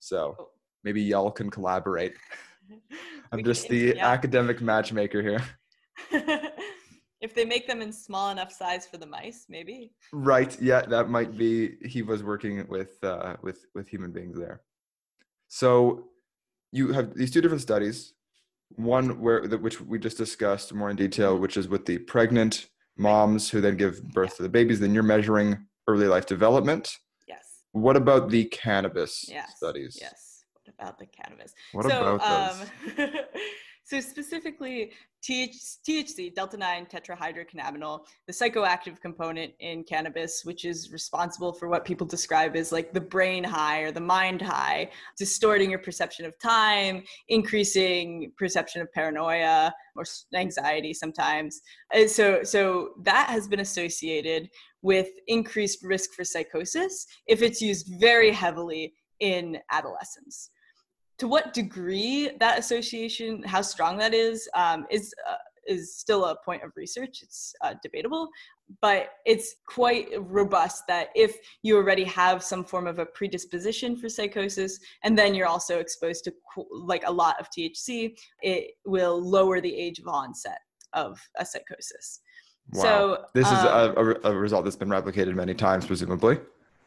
[0.00, 0.48] so oh.
[0.84, 2.14] maybe y'all can collaborate
[3.32, 4.08] i'm just the yeah.
[4.08, 5.42] academic matchmaker here
[7.22, 11.08] if they make them in small enough size for the mice maybe right yeah that
[11.08, 14.62] might be he was working with uh with with human beings there
[15.48, 16.08] so
[16.72, 18.14] you have these two different studies.
[18.76, 23.50] One where which we just discussed more in detail, which is with the pregnant moms
[23.50, 24.80] who then give birth to the babies.
[24.80, 26.96] Then you're measuring early life development.
[27.28, 27.64] Yes.
[27.72, 29.52] What about the cannabis Yes.
[29.56, 29.98] studies?
[30.00, 30.44] Yes.
[30.54, 31.52] What about the cannabis?
[31.72, 32.98] What so, about those?
[32.98, 33.08] um,
[33.84, 34.92] so specifically,
[35.22, 42.06] THC, delta nine tetrahydrocannabinol, the psychoactive component in cannabis, which is responsible for what people
[42.06, 47.04] describe as like the brain high or the mind high, distorting your perception of time,
[47.28, 51.60] increasing perception of paranoia or anxiety sometimes.
[51.92, 54.48] And so, so that has been associated
[54.82, 60.50] with increased risk for psychosis if it's used very heavily in adolescence
[61.22, 65.36] to what degree that association, how strong that is, um, is uh,
[65.68, 67.20] is still a point of research.
[67.22, 68.28] It's uh, debatable,
[68.80, 74.08] but it's quite robust that if you already have some form of a predisposition for
[74.08, 76.32] psychosis, and then you're also exposed to
[76.72, 80.58] like a lot of THC, it will lower the age of onset
[80.92, 82.18] of a psychosis.
[82.72, 82.82] Wow.
[82.82, 86.40] So this is um, a, a, a result that's been replicated many times, presumably.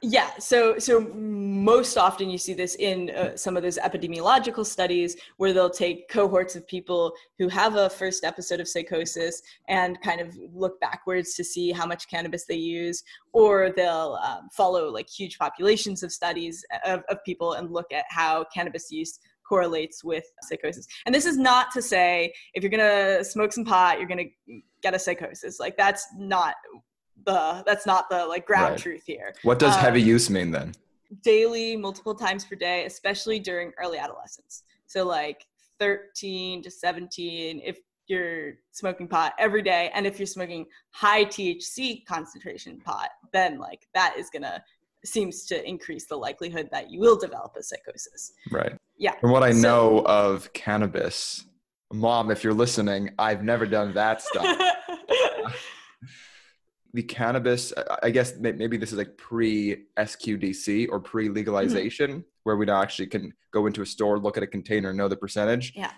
[0.08, 5.18] Yeah, so so most often you see this in uh, some of those epidemiological studies
[5.38, 10.22] where they'll take cohorts of people who have a first episode of psychosis and kind
[10.22, 15.10] of look backwards to see how much cannabis they use, or they'll um, follow like
[15.10, 20.26] huge populations of studies of, of people and look at how cannabis use correlates with
[20.44, 20.86] psychosis.
[21.08, 24.30] And this is not to say if you're gonna smoke some pot, you're gonna
[24.84, 25.60] get a psychosis.
[25.60, 26.54] Like that's not
[27.26, 28.80] the that's not the like ground Right.
[28.80, 30.74] truth here What does Um, heavy use mean then?
[31.24, 35.46] daily multiple times per day especially during early adolescence so like
[35.80, 42.06] 13 to 17 if you're smoking pot every day and if you're smoking high thc
[42.06, 44.64] concentration pot then like that is gonna
[45.04, 48.74] seems to increase the likelihood that you will develop a psychosis Right.
[48.98, 51.46] yeah From what I So- know of cannabis,
[51.94, 54.48] mom, if you're listening, I've never done that stuff.
[56.96, 62.20] the cannabis, I- guess maybe this is like pre SQDC or pre legalization, Mm-hmm.
[62.44, 65.18] where we now actually can go into a store, look at a container, know the
[65.26, 65.74] percentage.
[65.76, 65.92] yeah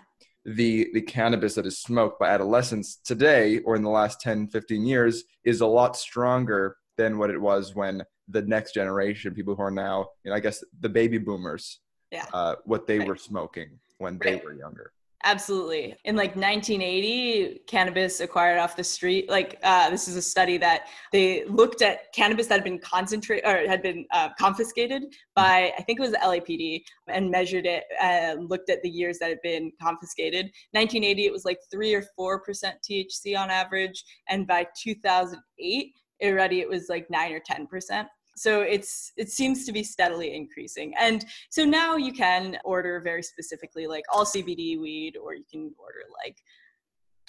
[0.44, 4.86] The, the cannabis that is smoked by adolescents today or in the last 10, 15
[4.86, 8.02] years is a lot stronger than what it was when
[8.36, 11.64] the next generation, people who are now, you know, I guess the baby boomers,
[12.10, 12.26] Yeah.
[12.32, 13.08] uh, what they Right.
[13.08, 14.92] were smoking when they were younger.
[15.24, 15.96] Absolutely.
[16.04, 19.28] In like 1980, cannabis acquired off the street.
[19.28, 23.44] Like uh, this is a study that they looked at cannabis that had been concentrated
[23.44, 25.02] or had been uh, confiscated
[25.34, 29.18] by I think it was the LAPD and measured it and looked at the years
[29.18, 30.46] that had been confiscated.
[30.70, 36.60] 1980, it was like three or four percent THC on average, and by 2008, already
[36.60, 38.06] it was like nine or ten percent.
[38.38, 43.22] So it's it seems to be steadily increasing, and so now you can order very
[43.22, 46.36] specifically like all CBD weed, or you can order like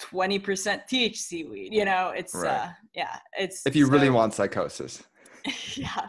[0.00, 0.42] 20%
[0.90, 1.74] THC weed.
[1.74, 2.50] You know, it's Right.
[2.50, 5.02] uh yeah, it's If you really want psychosis.
[5.74, 6.06] yeah.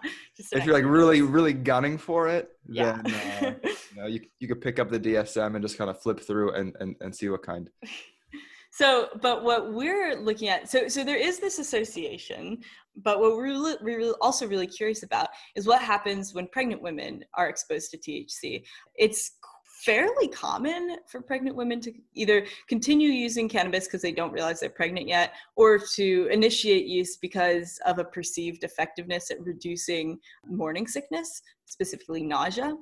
[0.51, 3.01] If you're like really really gunning for it yeah.
[3.03, 3.53] then uh,
[3.95, 6.53] you, know, you, you could pick up the dsm and just kind of flip through
[6.53, 7.69] and, and, and see what kind
[8.71, 12.57] so but what we're looking at so so there is this association
[12.97, 17.49] but what we're, we're also really curious about is what happens when pregnant women are
[17.49, 18.63] exposed to thc
[18.95, 19.33] it's
[19.83, 24.69] fairly common for pregnant women to either continue using cannabis because they don't realize they're
[24.69, 31.41] pregnant yet or to initiate use because of a perceived effectiveness at reducing morning sickness
[31.65, 32.75] specifically nausea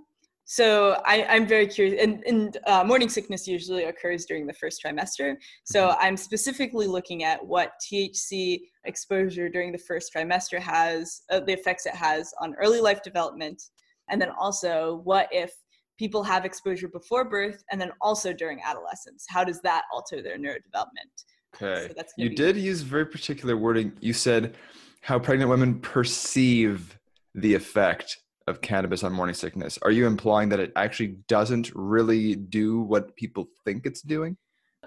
[0.51, 4.81] so I, I'm very curious, and, and uh, morning sickness usually occurs during the first
[4.83, 5.35] trimester.
[5.63, 11.53] So I'm specifically looking at what THC exposure during the first trimester has, uh, the
[11.53, 13.61] effects it has on early life development,
[14.09, 15.53] and then also what if
[15.99, 19.27] people have exposure before birth and then also during adolescence?
[19.29, 21.13] How does that alter their neurodevelopment?
[21.55, 24.55] okay So that's you did use very particular wording you said
[25.01, 26.97] how pregnant women perceive
[27.35, 28.17] the effect
[28.49, 33.15] of cannabis on morning sickness are you implying that it actually doesn't really do what
[33.15, 34.35] people think it's doing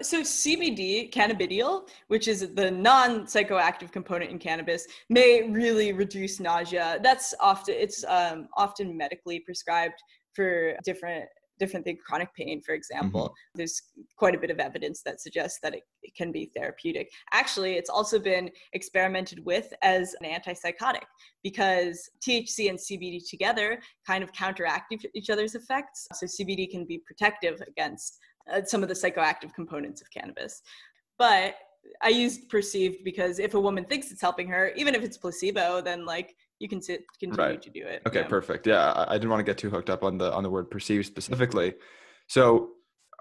[0.01, 6.97] So CBD, cannabidiol, which is the non-psychoactive component in cannabis, may really reduce nausea.
[7.03, 9.99] That's often it's um, often medically prescribed
[10.33, 11.25] for different
[11.59, 13.33] different things, chronic pain, for example.
[13.55, 13.81] There's
[14.17, 17.11] quite a bit of evidence that suggests that it, it can be therapeutic.
[17.31, 21.03] Actually, it's also been experimented with as an antipsychotic
[21.43, 26.07] because THC and CBD together kind of counteract each- each other's effects.
[26.13, 28.19] So CBD can be protective against
[28.51, 30.61] uh, some of the psychoactive components of cannabis.
[31.17, 31.55] But
[32.01, 35.81] I used perceived because if a woman thinks it's helping her, even if it's placebo,
[35.81, 37.61] then like you can sit, continue Right.
[37.61, 38.01] to do it.
[38.07, 38.27] Okay, know?
[38.29, 38.65] perfect.
[38.65, 40.71] Yeah, I, I didn't want to get too hooked up on the on the word
[40.71, 41.73] perceive specifically.
[42.27, 42.69] So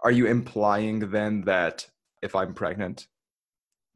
[0.04, 1.88] are you implying then that
[2.22, 3.08] if I'm pregnant,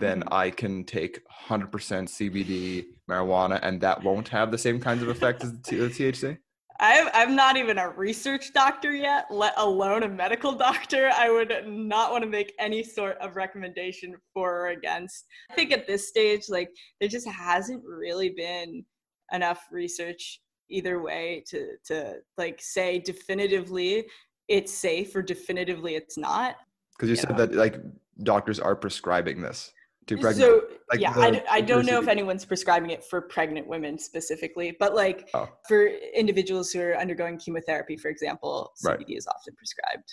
[0.01, 0.33] then Mhm.
[0.33, 5.45] I can take 100% CBD marijuana and that won't have the same kinds of effects
[5.45, 6.39] as the, T- the THC?
[6.81, 11.11] I'm, I'm not even a research doctor yet, let alone a medical doctor.
[11.15, 15.25] I would not want to make any sort of recommendation for or against.
[15.51, 16.69] I think at this stage, like,
[17.01, 18.85] there just hasn't really been
[19.33, 24.07] enough research either way to, to like, say definitively
[24.49, 26.57] it's safe or definitively it's not.
[26.97, 27.23] Because you Yeah.
[27.23, 27.77] said that like
[28.23, 29.73] doctors are prescribing this
[30.07, 30.37] to pregnant.
[30.41, 33.99] So like yeah, I, d- I don't know if anyone's prescribing it for pregnant women
[33.99, 35.49] specifically, but like Oh.
[35.69, 39.01] for individuals who are undergoing chemotherapy, for example, Right.
[39.01, 40.09] CBD is often prescribed.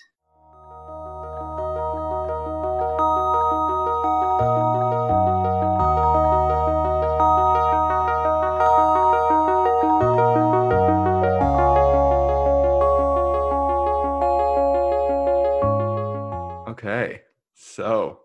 [17.74, 18.19] So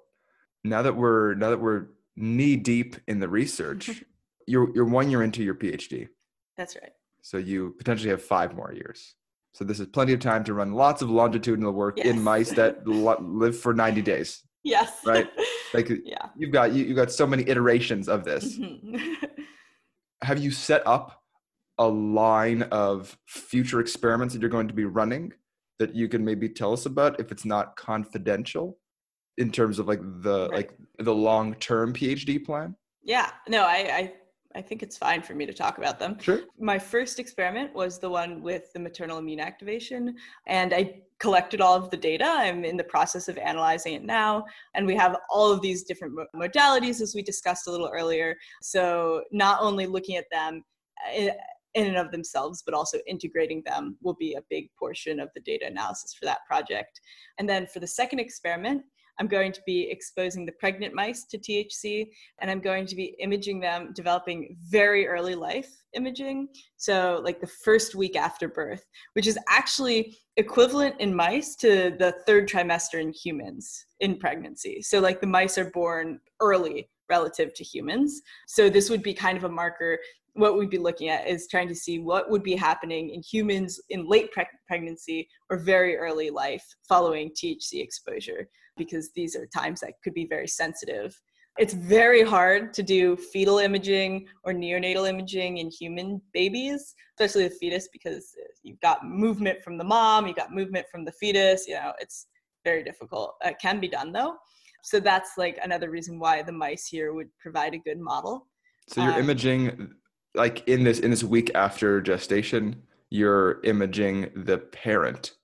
[0.65, 1.87] now that we're now that we're
[2.17, 4.05] knee deep in the research,
[4.47, 6.09] you're you're one year into your PhD.
[6.57, 6.93] That's right.
[7.23, 9.15] So you potentially have five more years.
[9.53, 12.87] So this is plenty of time to run lots of longitudinal work in mice that
[12.87, 14.43] lo- live for 90 days.
[14.63, 15.01] Yes.
[15.05, 15.29] Right.
[15.75, 16.31] Like yeah.
[16.35, 18.59] you've got you, you've got so many iterations of this.
[18.59, 19.17] Mhm.
[20.23, 21.23] Have you set up
[21.77, 25.35] a line of future experiments that you're going to be running
[25.79, 28.79] that you can maybe tell us about if it's not confidential
[29.39, 30.57] in terms of like the Right.
[30.59, 32.77] like the long-term PhD plan?
[33.03, 33.31] yeah.
[33.49, 34.13] No, I, I
[34.55, 36.19] I think it's fine for me to talk about them.
[36.21, 36.41] Sure.
[36.59, 40.17] my first experiment was the one with the maternal immune activation
[40.47, 40.83] and i
[41.21, 44.97] collected all of the data i'm in the process of analyzing it now and we
[44.97, 49.87] have all of these different modalities as we discussed a little earlier so not only
[49.87, 50.63] looking at them
[51.15, 51.31] in,
[51.75, 55.41] in and of themselves but also integrating them will be a big portion of the
[55.43, 57.01] data analysis for that project
[57.39, 58.83] and then for the second experiment
[59.19, 62.09] I'm going to be exposing the pregnant mice to THC
[62.41, 66.49] and I'm going to be imaging them, developing very early life imaging.
[66.77, 72.15] So, like the first week after birth, which is actually equivalent in mice to the
[72.27, 74.83] third trimester in humans in pregnancy.
[74.83, 78.21] So, like the mice are born early relative to humans.
[78.47, 79.99] So, this would be kind of a marker.
[80.39, 83.81] What we'd be looking at is trying to see what would be happening in humans
[83.91, 89.81] in late preg- pregnancy or very early life following THC exposure, because these are times
[89.81, 91.21] that could be very sensitive
[91.59, 97.55] it's very hard to do fetal imaging or neonatal imaging in human babies, especially the
[97.55, 98.33] fetus, because
[98.63, 101.67] you've got movement from the mom, you've got movement from the fetus.
[101.67, 102.29] You know, it's
[102.65, 103.35] very difficult.
[103.45, 104.37] It can be done though.
[104.85, 108.47] So that's like another reason why the mice here would provide a good model.
[108.89, 109.95] So you're Um, imaging
[110.35, 115.35] like in this in this week after gestation, you're imaging the parent.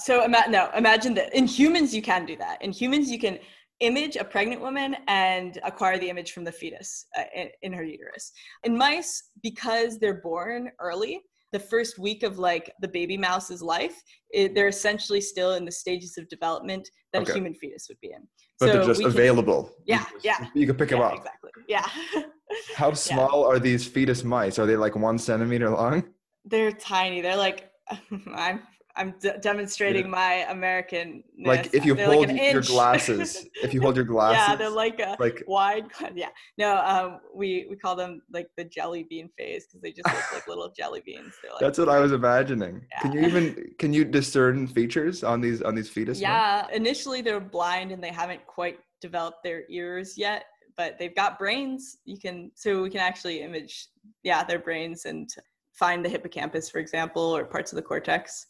[0.00, 2.62] So ima- no, imagine that in humans you can do that.
[2.62, 3.38] In humans you can
[3.80, 7.82] image a pregnant woman and acquire the image from the fetus uh, in, in her
[7.82, 8.32] uterus.
[8.64, 11.22] In mice, because they're born early,
[11.52, 13.94] the first week of like the baby mouse's life,
[14.30, 17.32] it, they're essentially still in the stages of development that Okay.
[17.32, 18.22] a human fetus would be in.
[18.58, 19.70] But they're So just we can- available.
[19.86, 20.46] Yeah, yeah.
[20.54, 21.14] You can pick them up.
[21.16, 21.50] exactly.
[21.68, 21.86] Yeah.
[22.76, 24.58] How small are these fetus mice?
[24.58, 26.04] Are they like one centimeter long?
[26.46, 27.20] they're tiny.
[27.20, 27.70] They're like
[28.34, 28.60] I'm
[28.96, 31.22] I'm d- demonstrating my American.
[31.44, 34.70] Like if you they're hold like your glasses, if you hold your glasses, yeah, they're
[34.70, 35.86] like a like wide.
[36.14, 36.28] Yeah,
[36.58, 40.32] no, um, we we call them like the jelly bean phase because they just look
[40.32, 41.34] like little jelly beans.
[41.44, 42.82] Like, that's what I was imagining.
[43.00, 46.20] Can you even can you discern features on these on these fetuses?
[46.20, 46.66] yeah.
[46.72, 50.44] Initially, they're blind and they haven't quite developed their ears yet,
[50.76, 51.98] but they've got brains.
[52.04, 53.88] You can so we can actually image,
[54.22, 55.28] yeah, their brains and
[55.72, 58.46] find the hippocampus, for example, or parts of the cortex.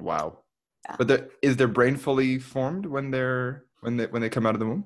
[0.00, 0.38] Wow.
[0.88, 0.96] Yeah.
[0.98, 4.54] But the, is their brain fully formed when they're when they when they come out
[4.54, 4.84] of the womb?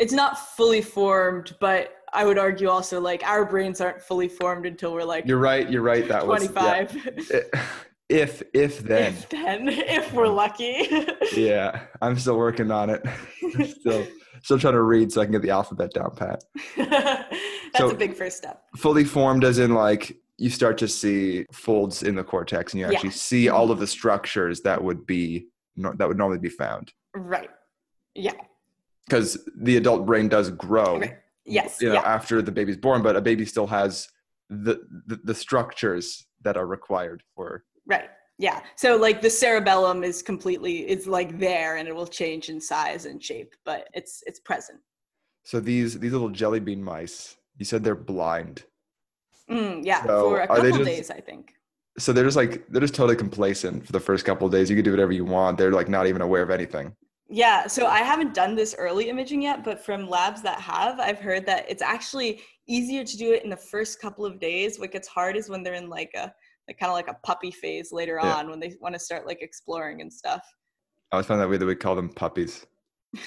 [0.00, 4.64] it's not fully formed, but I would argue also like our brains aren't fully formed
[4.64, 5.70] until we're like You're right.
[5.70, 6.08] You're right.
[6.08, 6.84] That was yeah.
[6.86, 7.50] 25.
[8.08, 10.88] If if then, If then, if we're lucky.
[11.36, 11.82] yeah.
[12.02, 13.06] I'm still working on it.
[13.78, 14.04] still
[14.42, 16.42] still trying to read so I can get the alphabet down pat.
[16.76, 18.64] That's So- a big first step.
[18.76, 22.86] Fully formed, as in like you start to see folds in the cortex, and you
[22.86, 22.92] Yeah.
[22.94, 27.50] actually see all of the structures that would be that would normally be found Right.
[28.14, 28.32] Yeah.
[29.06, 30.98] because the adult brain does grow.
[30.98, 31.18] Right.
[31.44, 31.80] Yes.
[31.80, 32.02] you know, yeah.
[32.16, 34.08] after the baby's born, but a baby still has
[34.48, 34.74] the,
[35.06, 37.64] the the structures that are required for.
[37.86, 38.10] Right.
[38.38, 38.60] Yeah.
[38.76, 43.04] So like the cerebellum is completely it's like there and it will change in size
[43.04, 44.80] and shape, but it's it's present.
[45.44, 48.64] So these these little jelly bean mice, you said they're blind.
[49.50, 50.04] Mm, yeah.
[50.04, 51.52] So for a couple just- days, I think.
[51.98, 54.70] so they're just like they're just totally complacent for the first couple of days.
[54.70, 55.58] You can do whatever you want.
[55.58, 56.94] They're like not even aware of anything.
[57.32, 61.20] Yeah, so I haven't done this early imaging yet, but from labs that have, I've
[61.20, 64.80] heard that it's actually easier to do it in the first couple of days.
[64.80, 66.32] What gets hard is when they're in like a
[66.68, 68.34] like kind of like a puppy phase later Yeah.
[68.34, 70.42] on when they want to start like exploring and stuff.
[71.12, 72.66] I always found that way that we call them puppies.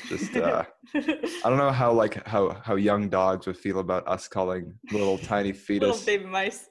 [0.08, 0.64] Just uh,
[0.96, 5.18] I don't know how like how how young dogs would feel about us calling little
[5.34, 6.70] tiny Little baby mice.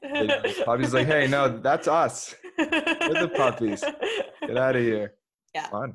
[0.65, 0.95] puppies.
[0.95, 2.35] Like, hey, no, that's us.
[2.57, 3.85] the puppies.
[4.47, 5.15] Get out of here.
[5.55, 5.69] Yeah.
[5.69, 5.93] Fun.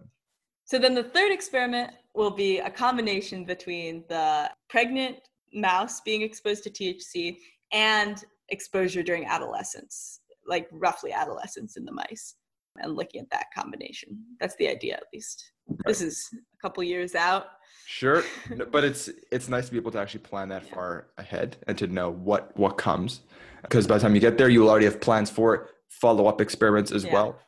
[0.66, 5.18] So then the third experiment will be a combination between the pregnant
[5.52, 7.38] mouse being exposed to THC
[7.72, 12.36] and exposure during adolescence, like roughly adolescence in the mice,
[12.78, 14.24] and looking at that combination.
[14.40, 15.54] That's the idea, at least.
[15.86, 17.48] This is a couple years out.
[17.86, 18.24] Sure,
[18.72, 20.74] but it's it's nice to be able to actually plan that Yeah.
[20.76, 23.22] far ahead and to know what what comes,
[23.62, 26.42] because by the time you get there, you will already have plans for follow up
[26.42, 27.14] experiments as Yeah.
[27.14, 27.40] well.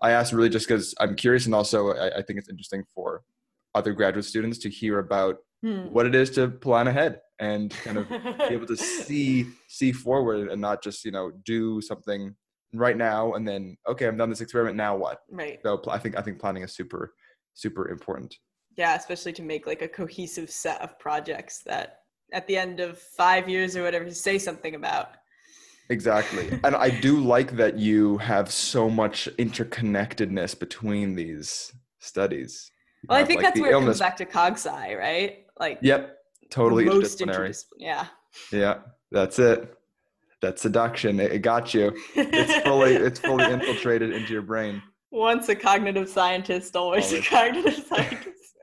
[0.00, 3.22] I asked really just because I'm curious, and also I, I think it's interesting for
[3.74, 5.86] other graduate students to hear about Hmm.
[5.86, 10.48] what it is to plan ahead and kind of be able to see see forward
[10.50, 12.34] and not just you know do something
[12.74, 15.58] right now and then okay I'm done this experiment now what right.
[15.62, 17.14] so I think I think planning is super
[17.54, 18.36] super important.
[18.76, 22.00] Yeah, especially to make like a cohesive set of projects that
[22.32, 25.10] at the end of five years or whatever to say something about.
[25.90, 26.58] exactly.
[26.64, 32.70] And I do like that you have so much interconnectedness between these studies.
[33.02, 35.46] You Well, I think like, that's where it comes back to CogSci, right?
[35.58, 36.18] Like yep.
[36.50, 37.64] Totally most interdisciplinary.
[37.78, 38.06] Yeah.
[38.52, 38.78] yeah.
[39.10, 39.72] That's it.
[40.42, 41.20] That's seduction.
[41.20, 41.92] It, it got you.
[42.14, 44.82] It's fully it's fully infiltrated into your brain
[45.14, 48.56] Once a cognitive scientist, always a cognitive scientist.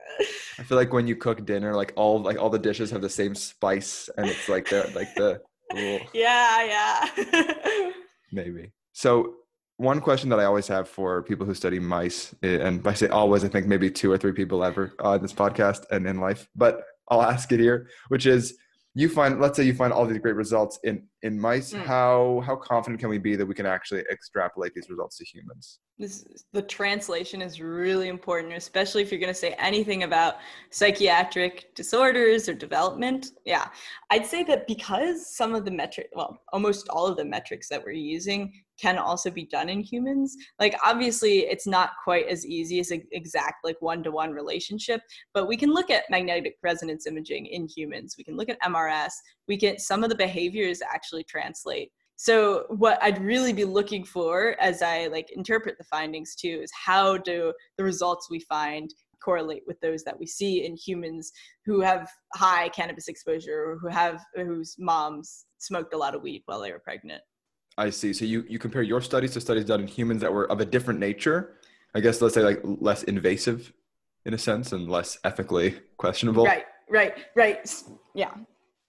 [0.58, 3.08] I feel like when you cook dinner, like all like all the dishes have the
[3.08, 5.40] same spice, and it's like the like the
[5.72, 7.90] ugh, yeah, yeah.
[8.32, 8.70] maybe.
[8.92, 9.36] So
[9.78, 13.08] one question that I always have for people who study mice, eh, and by say
[13.08, 16.50] always, I think maybe two or three people ever on this podcast and in life,
[16.54, 18.58] but I'll ask it here, which is
[18.94, 21.84] you find let's say you find all these great results in in mice Mm.
[21.84, 25.80] how how confident can we be that we can actually extrapolate these results to humans
[25.98, 30.36] this, the translation is really important, especially if you're going to say anything about
[30.70, 33.28] psychiatric disorders or development.
[33.44, 33.68] Yeah,
[34.10, 37.82] I'd say that because some of the metric, well, almost all of the metrics that
[37.84, 40.36] we're using can also be done in humans.
[40.58, 45.02] Like, obviously, it's not quite as easy as an exact, like, one to one relationship,
[45.34, 48.16] but we can look at magnetic resonance imaging in humans.
[48.18, 49.12] We can look at MRS.
[49.46, 51.90] We can, some of the behaviors actually translate.
[52.16, 56.70] So what I'd really be looking for as I like interpret the findings too is
[56.72, 61.32] how do the results we find correlate with those that we see in humans
[61.64, 66.42] who have high cannabis exposure or who have whose moms smoked a lot of weed
[66.46, 67.22] while they were pregnant.
[67.78, 68.12] I see.
[68.12, 70.64] So you you compare your studies to studies done in humans that were of a
[70.64, 71.56] different nature.
[71.94, 73.72] I guess let's say like less invasive
[74.24, 76.44] in a sense and less ethically questionable.
[76.44, 77.82] Right, right, right.
[78.14, 78.32] Yeah.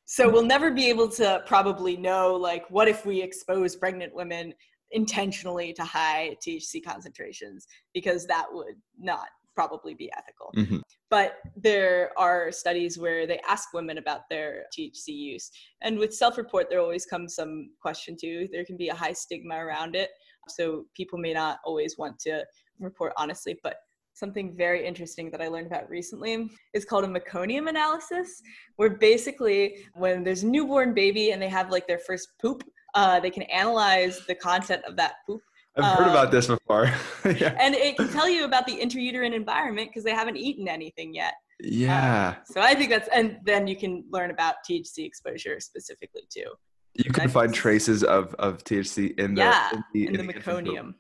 [0.06, 4.54] So we'll never be able to probably know like what if we expose pregnant women
[4.92, 10.52] intentionally to high THC concentrations because that would not probably be ethical.
[10.56, 10.82] Mhm.
[11.10, 15.52] But there are studies where they ask women about their THC use.
[15.82, 18.48] And with self report, there always comes some question too.
[18.52, 20.10] There can be a high stigma around it.
[20.50, 22.46] So people may not always want to
[22.80, 23.60] report honestly.
[23.62, 23.78] But
[24.14, 28.42] something very interesting that I learned about recently is called a meconium analysis,
[28.76, 32.64] where basically when there's a newborn baby and they have like their first poop,
[32.96, 35.42] uh, they can analyze the content of that poop
[35.76, 36.86] I've heard about Um, this before.
[37.26, 37.56] yeah.
[37.60, 41.34] and it can tell you about the intrauterine environment because they haven't eaten anything yet.
[41.60, 42.36] Yeah.
[42.46, 46.46] So I think that's, and then you can learn about THC exposure specifically too.
[46.94, 50.44] You can find traces of, of THC in the yeah, in the, in the infant
[50.46, 50.56] poop.
[50.66, 50.94] meconium.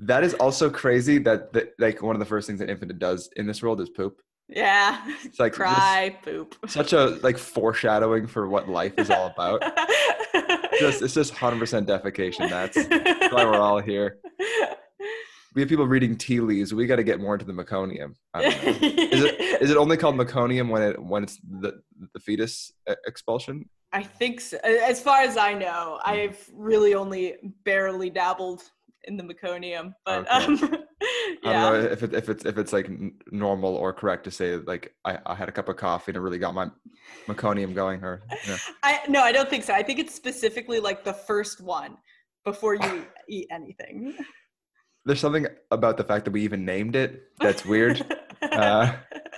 [0.00, 3.28] That is also crazy that, that like one of the first things that infant does
[3.36, 4.20] in this world is poop.
[4.48, 6.56] Yeah, It's like cry, poop.
[6.66, 9.60] such a like foreshadowing for what life is all about.
[10.80, 12.48] just it's just hundred percent defecation.
[12.50, 12.76] That's
[13.32, 14.18] why we're all here.
[15.52, 16.72] We have people reading tea leaves.
[16.72, 18.14] We got to get more into the meconium.
[18.32, 18.70] I don't know.
[18.88, 21.82] Is it is it only called meconium when it when it's the
[22.14, 22.72] the fetus
[23.04, 23.68] expulsion?
[23.92, 24.58] I think so.
[24.62, 26.08] As far as I know, Hmm.
[26.12, 27.34] I've really only
[27.64, 28.62] barely dabbled
[29.04, 30.44] in the meconium, but Okay.
[30.44, 30.58] um,
[31.44, 32.90] I don't know if it, if it's if it's like
[33.32, 36.20] normal or correct to say like I, I had a cup of coffee and it
[36.20, 36.68] really got my
[37.28, 38.56] meconium going or yeah.
[38.82, 39.72] I no, I don't think so.
[39.74, 41.96] I think it's specifically like the first one
[42.44, 44.14] before you eat anything.
[45.06, 48.04] there's something about the fact that we even named it that's weird.
[48.42, 48.92] Uh,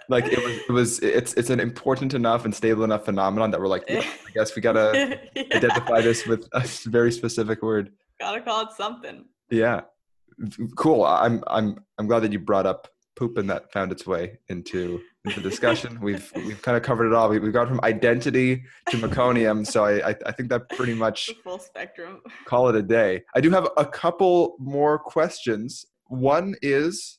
[0.08, 3.60] like it was it was it's it's an important enough and stable enough phenomenon that
[3.60, 5.42] we're like yeah, I guess we gotta Yeah.
[5.54, 7.92] identify this with a very specific word.
[8.20, 9.24] Gotta call it something.
[9.52, 9.82] Yeah.
[10.76, 11.04] Cool.
[11.04, 15.02] I'm I'm I'm glad that you brought up poop and that found its way into
[15.26, 15.98] into discussion.
[16.02, 17.28] we've we've kind of covered it all.
[17.28, 21.26] We, have gone from identity to meconium, so I, I, I think that pretty much
[21.26, 22.22] the full spectrum.
[22.46, 23.22] Call it a day.
[23.34, 25.84] I do have a couple more questions.
[26.06, 27.18] One is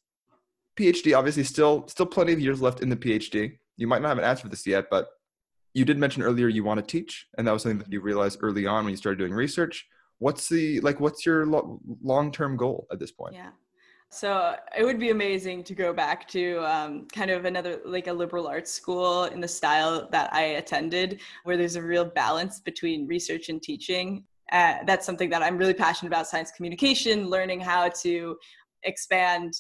[0.76, 1.16] PhD.
[1.16, 3.58] Obviously, still still plenty of years left in the PhD.
[3.78, 5.08] You might not have an answer for this yet, but
[5.76, 8.40] you did mention earlier you want to teach, and that was something that you realized
[8.42, 9.88] early on when you started doing research.
[10.24, 11.02] What's the like?
[11.02, 13.34] What's your lo- long term goal at this point?
[13.34, 13.50] Yeah.
[14.10, 18.14] So it would be amazing to go back to um, kind of another like a
[18.14, 23.06] liberal arts school in the style that I attended, where there's a real balance between
[23.06, 24.24] research and teaching.
[24.54, 28.38] Uh, that's something that I'm really passionate about: science communication, learning how to
[28.84, 29.54] expand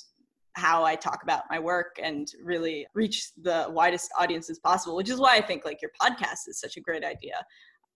[0.55, 5.19] how I talk about my work and really reach the widest audiences possible, which is
[5.19, 7.43] why I think like your podcast is such a great idea.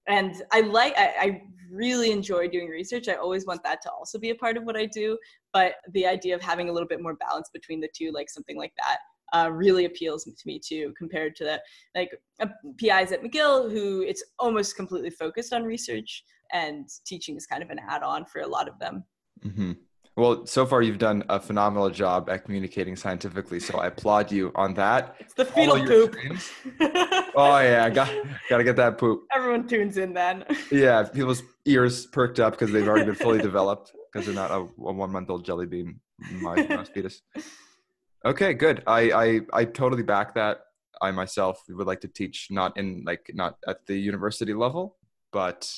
[0.07, 3.09] And I like, I, I, really enjoy doing research.
[3.09, 5.17] I always want that to also be a part of what I do.
[5.51, 8.57] But the idea of having a little bit more balance between the two, like something
[8.57, 8.99] like that,
[9.33, 11.61] uh, really appeals to me too, compared to the
[11.95, 12.47] like uh,
[12.77, 17.69] PIs at McGill, who it's almost completely focused on research, and teaching is kind of
[17.69, 19.03] an add on for a lot of them.
[19.45, 19.73] Mm-hmm.
[20.17, 24.51] Well, so far you've done a phenomenal job at communicating scientifically, so I applaud you
[24.55, 25.15] on that.
[25.19, 26.17] It's the fetal poop.
[27.35, 28.11] oh yeah, got
[28.49, 29.25] got to get that poop.
[29.31, 30.43] Everyone tunes in then.
[30.71, 34.55] yeah, people's ears perked up because they've already been fully developed because they're not a,
[34.55, 35.99] a one month old jelly bean
[36.31, 37.21] mouse fetus.
[38.25, 38.81] Okay, good.
[38.87, 40.61] I, I I totally back that.
[40.99, 44.97] I myself would like to teach not in like not at the university level,
[45.31, 45.71] but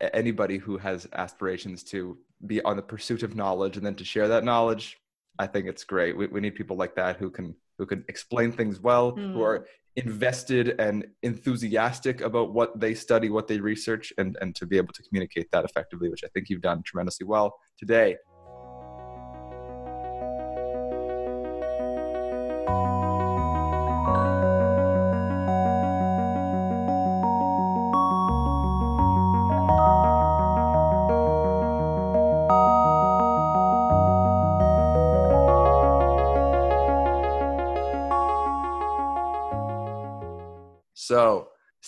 [0.00, 2.16] anybody who has aspirations to
[2.46, 4.98] be on the pursuit of knowledge and then to share that knowledge
[5.38, 8.52] i think it's great we, we need people like that who can who can explain
[8.52, 9.32] things well mm.
[9.32, 10.08] who are hmm.
[10.08, 14.92] invested and enthusiastic about what they study what they research and and to be able
[14.92, 18.16] to communicate that effectively which i think you've done tremendously well today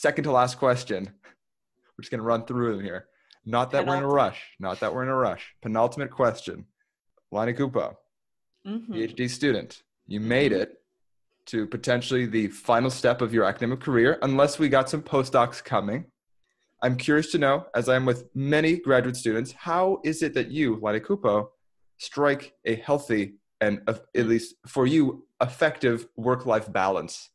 [0.01, 1.05] second to last question.
[1.05, 3.07] We're just going to run through them here.
[3.45, 4.09] Not that Penultimate.
[4.09, 4.43] we're in a rush.
[4.59, 5.55] Not that we're in a rush.
[5.61, 6.65] Penultimate question.
[7.33, 7.95] Laini Kupo,
[8.67, 8.93] mm-hmm.
[8.93, 10.79] PhD student, you made it
[11.47, 16.07] to potentially the final step of your academic career, unless we got some postdocs coming.
[16.83, 20.79] I'm curious to know, as I'm with many graduate students, how is it that you,
[20.79, 21.49] Laini Kupo,
[21.99, 27.29] strike a healthy and, at least for you, effective work life balance?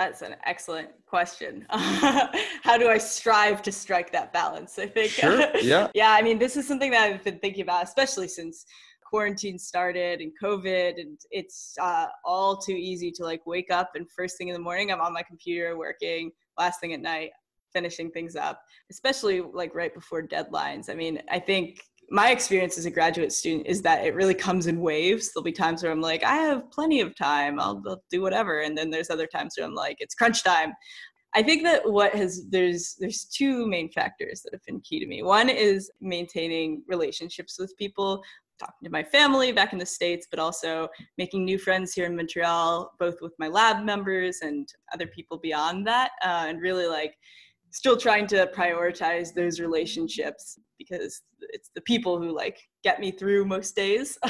[0.00, 1.66] That's an excellent question.
[1.70, 4.78] How do I strive to strike that balance?
[4.78, 5.10] I think.
[5.10, 5.46] Sure.
[5.60, 5.88] Yeah.
[5.94, 6.12] yeah.
[6.12, 8.64] I mean, this is something that I've been thinking about, especially since
[9.04, 14.10] quarantine started and COVID, and it's uh, all too easy to like wake up and
[14.10, 17.32] first thing in the morning I'm on my computer working, last thing at night
[17.74, 20.88] finishing things up, especially like right before deadlines.
[20.90, 21.80] I mean, I think
[22.10, 25.30] my experience as a graduate student is that it really comes in waves.
[25.32, 28.60] There'll be times where I'm like, I have plenty of time, I'll, I'll do whatever,
[28.60, 30.72] and then there's other times where I'm like, it's crunch time.
[31.34, 35.06] I think that what has there's there's two main factors that have been key to
[35.06, 35.22] me.
[35.22, 38.20] One is maintaining relationships with people,
[38.58, 40.88] talking to my family back in the states, but also
[41.18, 45.86] making new friends here in Montreal, both with my lab members and other people beyond
[45.86, 47.14] that, uh, and really like
[47.72, 53.44] still trying to prioritize those relationships because it's the people who like get me through
[53.44, 54.18] most days.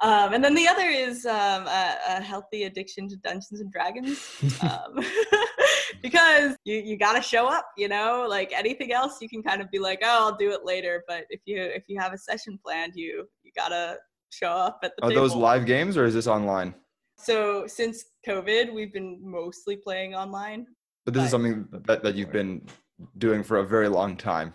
[0.00, 4.38] um, and then the other is um, a, a, healthy addiction to Dungeons and Dragons,
[4.62, 5.04] um,
[6.02, 7.66] because you you got to show up.
[7.76, 10.64] You know, like anything else, you can kind of be like, oh, I'll do it
[10.64, 11.04] later.
[11.06, 13.98] But if you if you have a session planned, you you gotta
[14.30, 15.04] show up at the.
[15.04, 15.22] Are table.
[15.22, 16.74] those live games or is this online?
[17.18, 20.66] So since COVID, we've been mostly playing online.
[21.04, 22.62] But this but, is something that, that you've been
[23.18, 24.54] doing for a very long time.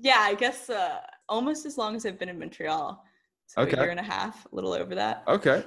[0.00, 0.98] Yeah, I guess uh,
[1.28, 3.04] almost as long as I've been in Montreal.
[3.46, 3.76] So okay.
[3.76, 5.22] a year and a half, a little over that.
[5.26, 5.64] Okay.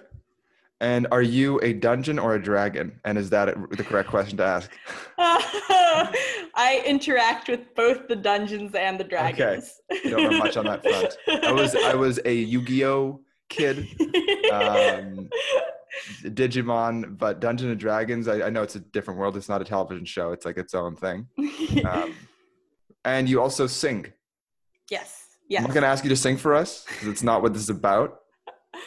[0.82, 3.00] And are you a dungeon or a dragon?
[3.06, 4.72] And is that the correct question to ask?
[5.18, 9.80] I interact with both the dungeons and the dragons.
[9.92, 10.02] Okay.
[10.04, 11.16] You don't know much on that front.
[11.46, 13.88] I was I was a Yu-Gi-Oh kid.
[14.52, 15.30] Um,
[16.24, 19.36] Digimon, but Dungeon and Dragons, I, I, know it's a different world.
[19.36, 20.32] It's not a television show.
[20.32, 21.28] It's like its own thing.
[21.86, 22.16] Um,
[23.04, 24.12] and you also sing.
[24.90, 25.26] Yes.
[25.50, 25.60] Yes.
[25.60, 27.64] I'm not going to ask you to sing for us because it's not what this
[27.64, 28.20] is about.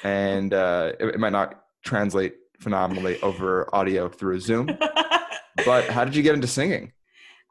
[0.05, 4.67] And uh, it, it might not translate phenomenally over audio through a Zoom.
[5.65, 6.93] but how did you get into singing?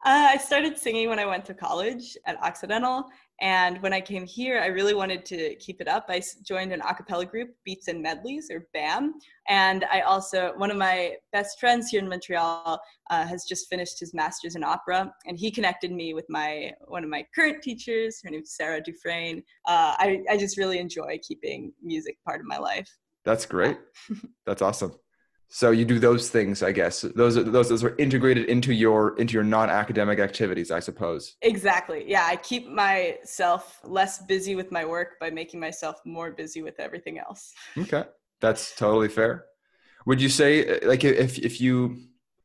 [0.04, 3.06] Uh, I started singing when I went to college at Occidental,
[3.40, 6.06] And when I came here, I really wanted to keep it up.
[6.08, 9.14] I joined an a cappella group, Beats and Medleys, or BAM.
[9.48, 12.80] And I also, one of my best friends here in Montreal
[13.10, 17.04] uh, has just finished his master's in opera, and he connected me with my one
[17.04, 18.20] of my current teachers.
[18.22, 19.42] Her name's Sarah Dufresne.
[19.66, 22.88] Uh, I, I just really enjoy keeping music part of my life.
[23.24, 23.78] That's great.
[24.46, 24.94] That's awesome.
[25.48, 27.02] So you do those things, I guess.
[27.02, 31.36] Those are, those those are integrated into your into your non-academic activities, I suppose.
[31.42, 32.04] Exactly.
[32.08, 36.80] Yeah, I keep myself less busy with my work by making myself more busy with
[36.80, 37.52] everything else.
[37.78, 38.04] Okay.
[38.40, 39.44] That's totally fair.
[40.06, 41.98] Would you say like if if you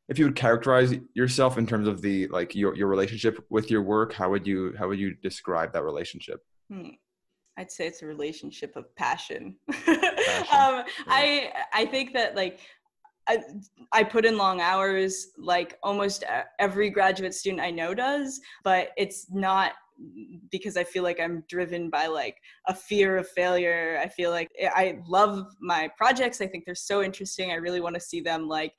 [0.08, 3.82] if you would characterize yourself in terms of the like your your relationship with your
[3.82, 6.44] work, how would you how would you describe that relationship?
[6.70, 6.90] Hmm.
[7.56, 9.56] I'd say it's a relationship of passion.
[9.70, 10.46] passion.
[10.52, 10.84] um, yeah.
[11.06, 12.60] I I think that like
[13.28, 13.42] I,
[13.92, 16.24] I put in long hours like almost
[16.58, 19.72] every graduate student I know does, but it's not
[20.50, 24.00] because I feel like I'm driven by like a fear of failure.
[24.02, 26.40] I feel like eh, I love my projects.
[26.40, 27.50] I think they're so interesting.
[27.50, 28.72] I really want to see them like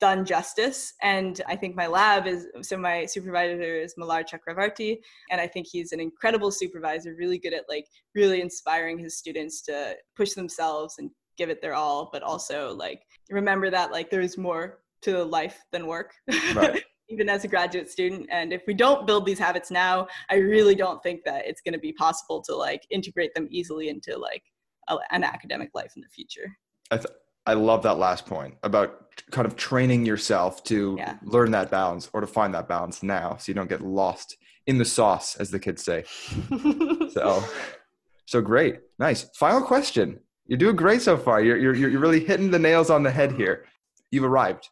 [0.00, 0.92] done justice.
[1.02, 4.98] And I think my lab is so my supervisor is Mallar Chakravarty,
[5.30, 9.62] and I think he's an incredible supervisor, really good at like really inspiring his students
[9.62, 14.36] to push themselves and give it their all, but also like remember that like there's
[14.38, 16.14] more to life than work.
[16.54, 16.82] Right.
[17.10, 20.74] even as a graduate student and if we don't build these habits now i really
[20.74, 24.42] don't think that it's going to be possible to like integrate them easily into like
[24.88, 26.56] a, an academic life in the future
[26.90, 27.14] I, th-
[27.46, 31.16] I love that last point about kind of training yourself to yeah.
[31.22, 34.78] learn that balance or to find that balance now so you don't get lost in
[34.78, 36.04] the sauce as the kids say
[37.12, 37.44] so
[38.26, 41.40] so great nice final question you're doing great so far.
[41.42, 43.64] You're, you're, you're really hitting the nails on the head here.
[44.10, 44.68] You've arrived.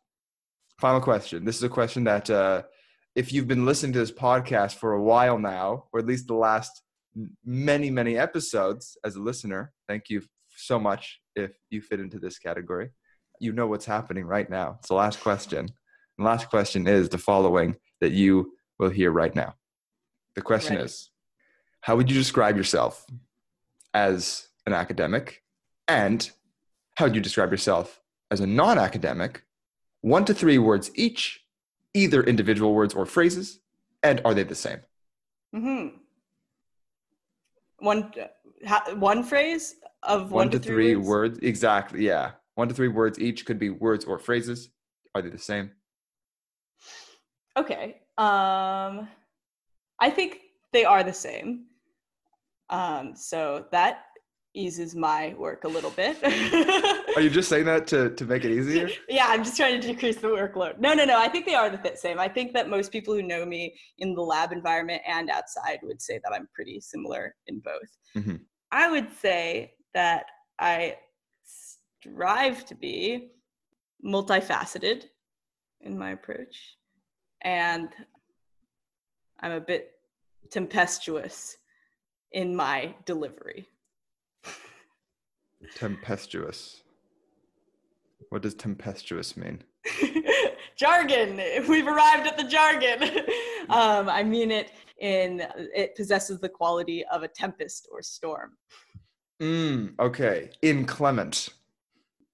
[0.78, 1.44] Final question.
[1.44, 2.62] This is a question that, uh,
[3.14, 6.34] if you've been listening to this podcast for a while now, or at least the
[6.34, 6.82] last
[7.44, 10.22] many, many episodes as a listener, thank you
[10.56, 12.90] so much if you fit into this category.
[13.38, 14.76] You know what's happening right now.
[14.78, 15.68] It's the last question.
[16.18, 19.54] The last question is the following that you will hear right now.
[20.36, 20.84] The question right.
[20.84, 21.10] is
[21.82, 23.04] How would you describe yourself
[23.92, 25.42] as an academic
[25.88, 26.30] and
[26.96, 29.44] how would you describe yourself as a non academic?
[30.00, 31.44] One to three words each,
[31.94, 33.60] either individual words or phrases,
[34.02, 34.80] and are they the same?
[35.54, 35.96] Mm-hmm.
[37.78, 38.12] One,
[38.96, 41.08] one phrase of one, one to, to, three, words?
[41.08, 41.38] words?
[41.42, 42.06] Exactly.
[42.06, 42.32] Yeah.
[42.54, 44.70] One to three words each could be words or phrases.
[45.14, 45.70] Are they the same?
[47.56, 48.00] Okay.
[48.18, 49.08] Um,
[50.00, 50.40] I think
[50.72, 51.66] they are the same.
[52.70, 54.06] Um, so that
[54.54, 56.22] eases my work a little bit.
[57.16, 58.88] are you just saying that to, to make it easier?
[59.08, 60.78] yeah, I'm just trying to decrease the workload.
[60.78, 61.18] No, no, no.
[61.18, 62.18] I think they are the same.
[62.18, 66.02] I think that most people who know me in the lab environment and outside would
[66.02, 67.96] say that I'm pretty similar in both.
[68.16, 68.36] Mm-hmm.
[68.70, 70.26] I would say that
[70.58, 70.96] I
[71.44, 73.30] strive to be
[74.04, 75.04] multifaceted
[75.80, 76.76] in my approach,
[77.42, 77.88] and
[79.40, 79.92] I'm a bit
[80.50, 81.56] tempestuous
[82.32, 83.68] in my delivery.
[85.74, 86.82] Tempestuous.
[88.28, 89.62] What does tempestuous mean?
[90.76, 91.40] jargon.
[91.68, 93.02] We've arrived at the jargon.
[93.68, 95.42] um, I mean it in
[95.74, 98.52] it possesses the quality of a tempest or storm.
[99.40, 100.50] Mm, okay.
[100.62, 101.48] Inclement.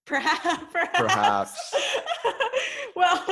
[0.04, 0.64] Perhaps.
[0.72, 0.98] Perhaps.
[0.98, 1.74] perhaps.
[2.96, 3.24] well,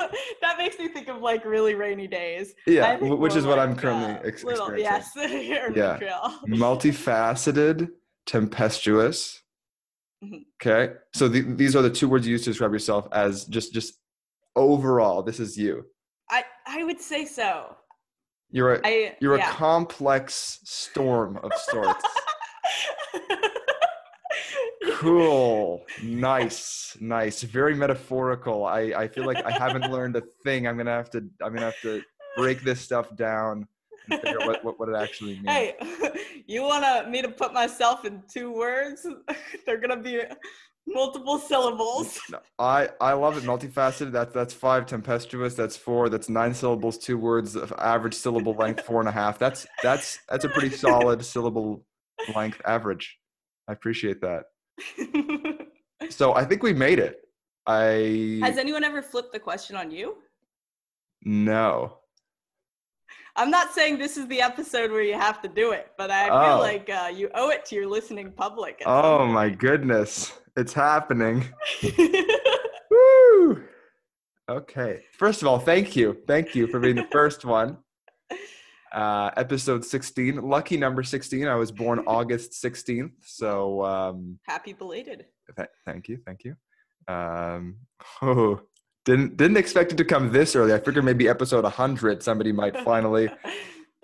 [0.42, 2.54] that makes me think of like really rainy days.
[2.66, 5.98] Yeah, which is what like, I'm currently uh, ex- little, Yes, yeah.
[6.48, 7.90] Multifaceted,
[8.26, 9.42] tempestuous.
[10.26, 10.36] Mm-hmm.
[10.60, 13.72] Okay, so the, these are the two words you use to describe yourself as just
[13.72, 13.94] just
[14.56, 15.22] overall.
[15.22, 15.84] This is you.
[16.30, 17.76] I I would say so.
[18.50, 19.50] You're a I, you're yeah.
[19.50, 22.04] a complex storm of sorts.
[24.94, 30.76] cool nice nice very metaphorical i i feel like i haven't learned a thing i'm
[30.76, 32.02] gonna have to i'm gonna have to
[32.36, 33.66] break this stuff down
[34.08, 35.74] figure out what, what, what it actually means hey
[36.46, 39.06] you want me to put myself in two words?
[39.66, 40.22] They're gonna be
[40.86, 42.18] multiple syllables.
[42.58, 43.44] I I love it.
[43.44, 44.12] Multifaceted.
[44.12, 44.86] That's that's five.
[44.86, 45.54] Tempestuous.
[45.54, 46.08] That's four.
[46.08, 46.98] That's nine syllables.
[46.98, 47.56] Two words.
[47.56, 49.38] Of average syllable length four and a half.
[49.38, 51.84] That's that's that's a pretty solid syllable
[52.34, 53.18] length average.
[53.68, 54.44] I appreciate that.
[56.10, 57.20] so I think we made it.
[57.66, 60.16] I has anyone ever flipped the question on you?
[61.24, 61.98] No.
[63.36, 66.30] I'm not saying this is the episode where you have to do it, but I
[66.30, 66.42] oh.
[66.42, 68.82] feel like uh, you owe it to your listening public.
[68.86, 71.44] Oh my goodness, it's happening!
[72.90, 73.62] Woo!
[74.48, 75.02] Okay.
[75.18, 77.76] First of all, thank you, thank you for being the first one.
[78.94, 80.36] uh, episode 16.
[80.36, 81.46] Lucky number 16.
[81.46, 83.12] I was born August 16th.
[83.22, 85.26] So um, Happy belated.
[85.54, 86.18] th- thank you.
[86.24, 86.56] Thank you.
[87.06, 87.76] Um,
[88.22, 88.60] oh,
[89.06, 90.74] didn't didn't expect it to come this early.
[90.74, 93.30] I figured maybe episode 100 somebody might finally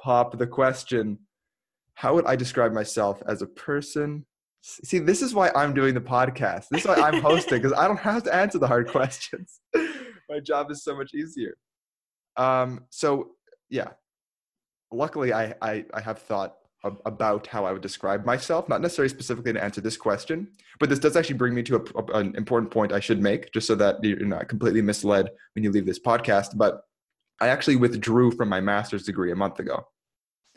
[0.01, 1.19] pop the question
[1.95, 4.25] How would I describe myself as a person?
[4.63, 6.69] See, this is why I'm doing the podcast.
[6.71, 9.61] This is why I'm hosting because I don't have to answer the hard questions.
[10.31, 11.57] My job is so much easier.
[12.37, 13.33] Um, so
[13.71, 13.89] yeah,
[14.93, 19.53] luckily I, I I have thought about how I would describe myself, not necessarily specifically
[19.53, 20.49] to answer this question,
[20.81, 23.53] but this does actually bring me to a, a- an important point I should make,
[23.53, 26.57] just so that you're not completely misled when you leave this podcast.
[26.57, 26.81] But
[27.41, 29.85] I actually withdrew from my master's degree a month ago.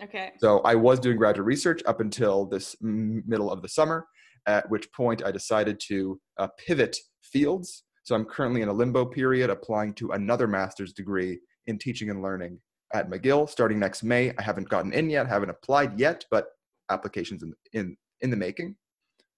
[0.03, 0.34] Okay.
[0.39, 4.05] So I was doing graduate research up until this middle of the summer,
[4.45, 7.84] at which point I decided to uh, pivot fields.
[8.03, 12.21] So I'm currently in a limbo period applying to another master's degree in teaching and
[12.21, 12.59] learning
[12.96, 14.32] at McGill starting next May.
[14.38, 16.48] I haven't gotten in yet, haven't applied yet, but
[16.89, 18.76] applications in in, in the making.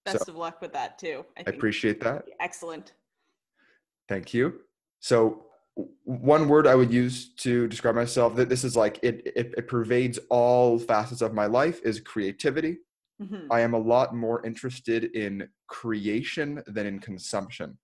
[0.06, 1.26] Best So- of luck with that too.
[1.38, 2.26] I I appreciate that.
[2.40, 2.94] Excellent.
[4.08, 4.62] Thank you.
[5.00, 5.46] So
[6.04, 9.68] one word I would use to describe myself that this is like it, it it
[9.68, 12.78] pervades all facets of my life is creativity.
[13.22, 13.48] Mhm.
[13.52, 17.78] I am a lot more interested in creation than in consumption.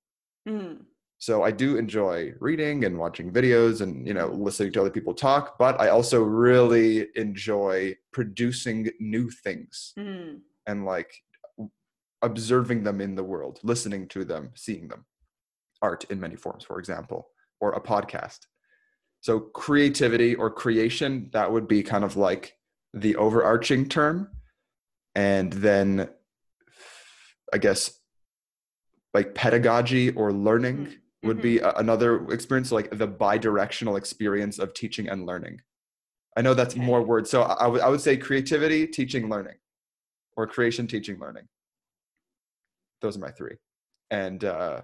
[0.48, 0.86] Mhm.
[1.24, 5.14] So I do enjoy reading and watching videos and you know listening to other people
[5.14, 10.42] talk, but I also really enjoy producing new things Mhm.
[10.68, 11.24] and like
[12.22, 15.06] observing them in the world, listening to them, seeing them.
[15.82, 17.30] Art in many forms, for example,
[17.62, 18.48] or a podcast.
[19.22, 22.58] So creativity or creation, that would be kind of like
[22.94, 24.30] the overarching term.
[25.16, 26.10] And then
[27.54, 27.98] I guess
[29.14, 35.08] like pedagogy or learning Would be a- another experience, like the bi-directional experience of teaching
[35.08, 35.62] and learning.
[36.36, 36.84] I know that's Okay.
[36.84, 37.30] more words.
[37.30, 39.56] So I would I would say creativity, teaching, learning,
[40.36, 41.48] or creation, teaching, learning.
[43.02, 43.56] Those are my three.
[44.12, 44.82] And uh,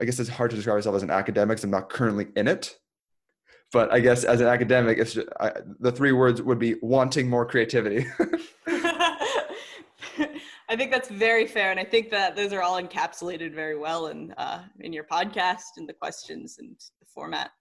[0.00, 1.62] I guess it's hard to describe myself as an academic.
[1.62, 2.78] I'm not currently in it.
[3.72, 7.28] But I guess as an academic, it's just, I, the three words would be wanting
[7.28, 8.06] more creativity.
[10.74, 14.08] I think that's very fair, and I think that those are all encapsulated very well
[14.08, 17.52] in uh, in your podcast and the questions and the format.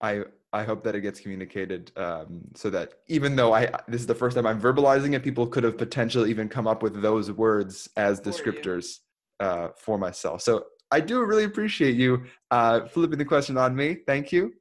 [0.00, 4.06] I I hope that it gets communicated um, so that even though I this is
[4.06, 7.32] the first time I'm verbalizing it, people could have potentially even come up with those
[7.32, 8.98] words as For descriptors
[9.40, 10.42] uh, for myself.
[10.42, 13.96] So I do really appreciate you uh, flipping the question on me.
[14.06, 14.52] Thank you.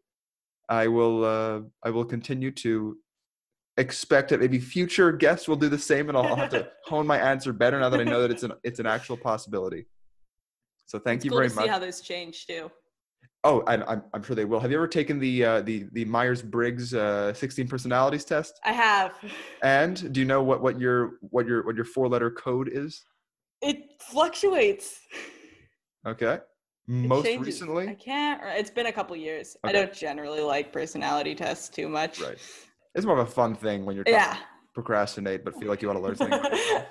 [0.69, 2.97] I will uh, I will continue to
[3.77, 7.17] expect that maybe future guests will do the same, and I'll, have to hone my
[7.17, 9.87] answer better now that I know that it's an it's an actual possibility.
[10.85, 11.65] So thank it's you cool very to much.
[11.65, 12.69] see how those change too.
[13.43, 14.59] Oh, and I'm, I'm sure they will.
[14.59, 18.59] Have you ever taken the uh, the the Myers Briggs uh, 16 personalities test?
[18.63, 19.13] I have.
[19.63, 23.03] And do you know what, what your what your what your four letter code is?
[23.61, 24.99] It fluctuates.
[26.05, 26.39] Okay.
[26.87, 28.41] Most recently, I can't.
[28.43, 29.55] It's been a couple years.
[29.63, 32.19] I don't generally like personality tests too much.
[32.19, 32.37] right?
[32.95, 34.37] It's more of a fun thing when you're Yeah.
[34.73, 36.41] procrastinate but feel like you want to learn something.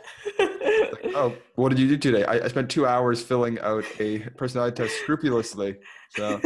[0.93, 2.25] Like, oh, what did you do today?
[2.25, 5.77] I, I spent two hours filling out a personality test scrupulously.
[6.11, 6.41] So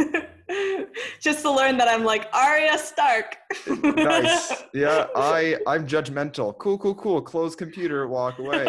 [1.21, 3.37] Just to learn that I'm like Arya Stark.
[3.67, 4.51] nice.
[4.73, 6.57] Yeah, I I'm judgmental.
[6.57, 7.21] Cool, cool, cool.
[7.21, 8.67] Close computer, walk away.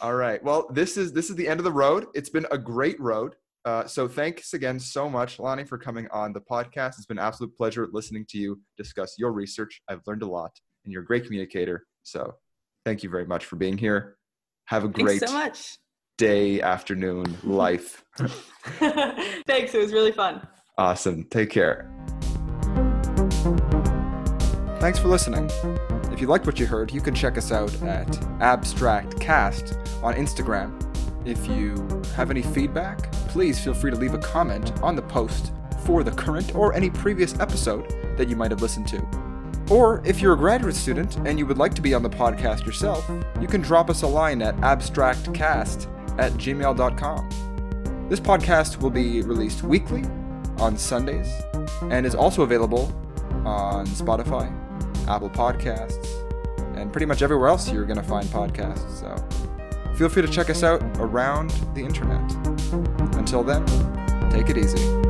[0.00, 0.42] All right.
[0.44, 2.06] Well, this is this is the end of the road.
[2.14, 3.34] It's been a great road.
[3.64, 6.96] Uh, so thanks again so much, Lonnie, for coming on the podcast.
[6.96, 9.82] It's been an absolute pleasure listening to you discuss your research.
[9.88, 10.52] I've learned a lot,
[10.84, 11.84] and you're a great communicator.
[12.02, 12.34] So
[12.84, 14.16] thank you very much for being here.
[14.66, 15.78] Have a great Thanks so much.
[16.16, 18.04] day, afternoon, life.
[18.16, 19.74] Thanks.
[19.74, 20.46] It was really fun.
[20.78, 21.24] awesome.
[21.24, 21.90] Take care.
[24.80, 25.50] Thanks for listening.
[26.12, 30.14] If you liked what you heard, you can check us out at Abstract Cast on
[30.14, 30.87] Instagram.
[31.28, 35.52] If you have any feedback, please feel free to leave a comment on the post
[35.84, 39.06] for the current or any previous episode that you might have listened to.
[39.70, 42.64] Or if you're a graduate student and you would like to be on the podcast
[42.64, 43.06] yourself,
[43.42, 45.86] you can drop us a line at abstractcast
[46.18, 48.08] at gmail.com.
[48.08, 50.04] This podcast will be released weekly
[50.56, 51.30] on Sundays
[51.90, 52.90] and is also available
[53.44, 54.50] on Spotify,
[55.06, 56.06] Apple Podcasts,
[56.74, 59.00] and pretty much everywhere else you're going to find podcasts.
[59.00, 59.14] So
[59.98, 62.22] feel free to check us out around the internet.
[63.16, 63.66] Until then,
[64.30, 65.07] take it easy.